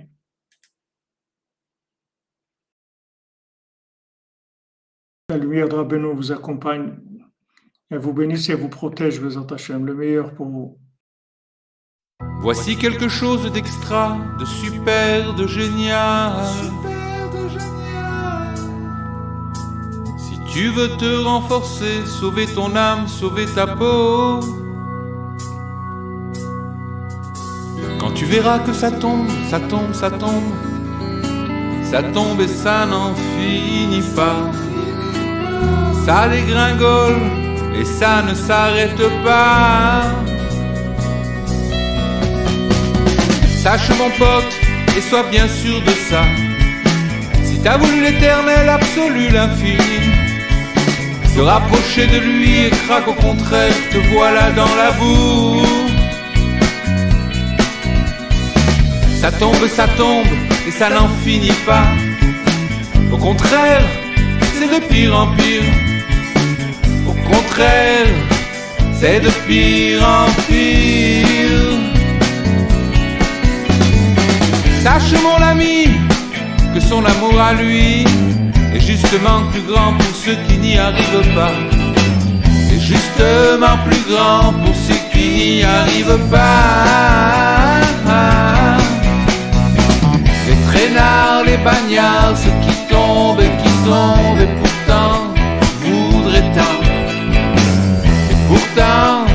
[5.27, 6.97] La lumière de Rabbeinu vous accompagne.
[7.89, 9.85] Elle vous bénisse et vous protège, Bezat Hashem.
[9.85, 10.79] Le meilleur pour vous.
[12.39, 16.45] Voici quelque chose d'extra, de super, de génial.
[16.45, 16.92] Si
[20.53, 24.39] tu veux te renforcer, sauver ton âme, sauver ta peau.
[27.99, 30.49] Quand tu verras que ça tombe, ça tombe, ça tombe,
[31.83, 34.51] ça tombe et ça n'en finit pas.
[36.05, 37.19] Ça dégringole
[37.75, 40.03] et ça ne s'arrête pas.
[43.63, 44.53] Sache mon pote
[44.95, 46.21] et sois bien sûr de ça.
[47.43, 50.12] Si t'as voulu l'éternel absolu, l'infini,
[51.35, 55.61] se rapprocher de lui et craque au contraire, te voilà dans la boue.
[59.19, 60.27] Ça tombe, ça tombe
[60.67, 61.87] et ça n'en finit pas.
[63.11, 63.85] Au contraire,
[64.55, 65.69] c'est de pire en pire.
[67.07, 68.07] Au contraire,
[68.99, 71.23] c'est de pire en pire.
[74.83, 75.87] Sache mon ami
[76.73, 78.05] que son amour à lui
[79.13, 81.51] justement plus grand pour ceux qui n'y arrivent pas.
[82.67, 87.81] C'est justement plus grand pour ceux qui n'y arrivent pas.
[90.47, 95.27] Les traînards, les bagnards, ceux qui tombent et qui tombent et pourtant
[95.83, 96.79] voudraient tant.
[98.31, 99.25] Et pourtant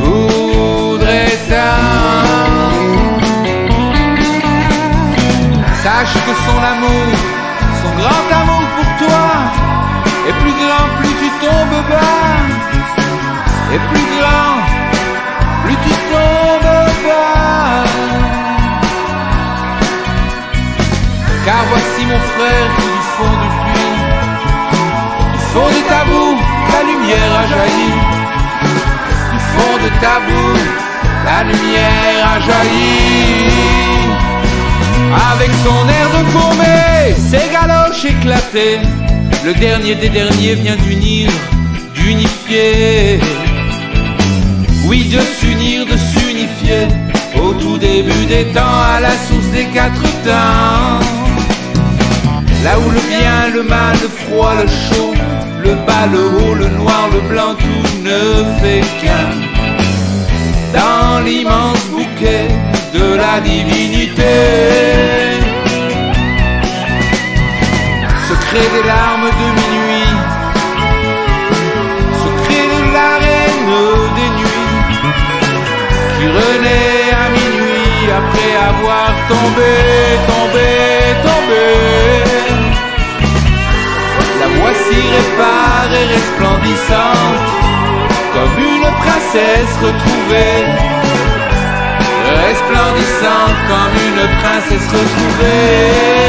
[0.00, 2.12] voudraient tant.
[5.82, 7.11] Sache que son amour,
[22.12, 23.94] mon frère du fond du puits,
[25.32, 26.36] du fond de ta boue,
[26.72, 27.90] la lumière a jailli.
[29.32, 30.58] Du fond de ta boue,
[31.28, 32.92] la lumière a jailli.
[35.32, 36.22] Avec son air de
[37.30, 38.80] ses galoches éclatées,
[39.44, 41.30] le dernier des derniers vient d'unir,
[41.94, 43.20] d'unifier.
[44.86, 46.88] Oui, de s'unir, de s'unifier,
[47.42, 51.31] au tout début des temps, à la source des quatre temps.
[52.64, 55.14] Là où le bien, le mal, le froid, le chaud,
[55.64, 59.30] le bas, le haut, le noir, le blanc, tout ne fait qu'un.
[60.72, 62.46] Dans l'immense bouquet
[62.94, 64.51] de la divinité.
[84.92, 87.40] La réparée, resplendissante,
[88.34, 90.66] comme une princesse retrouvée.
[92.46, 96.22] Resplendissante comme une princesse retrouvée.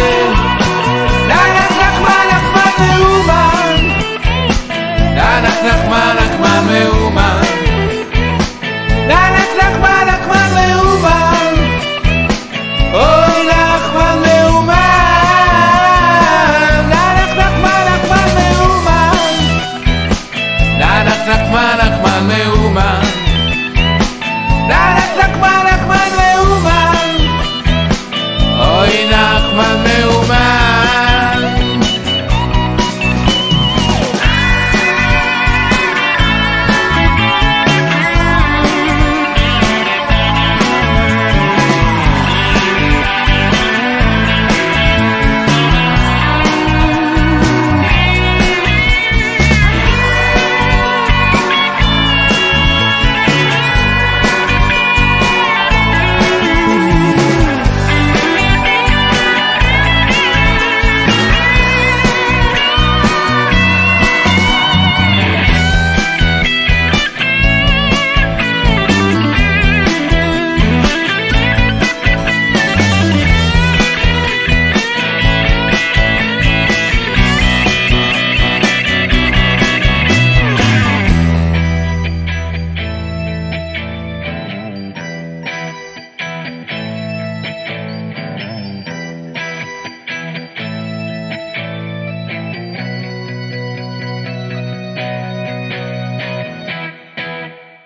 [9.64, 9.93] Nachman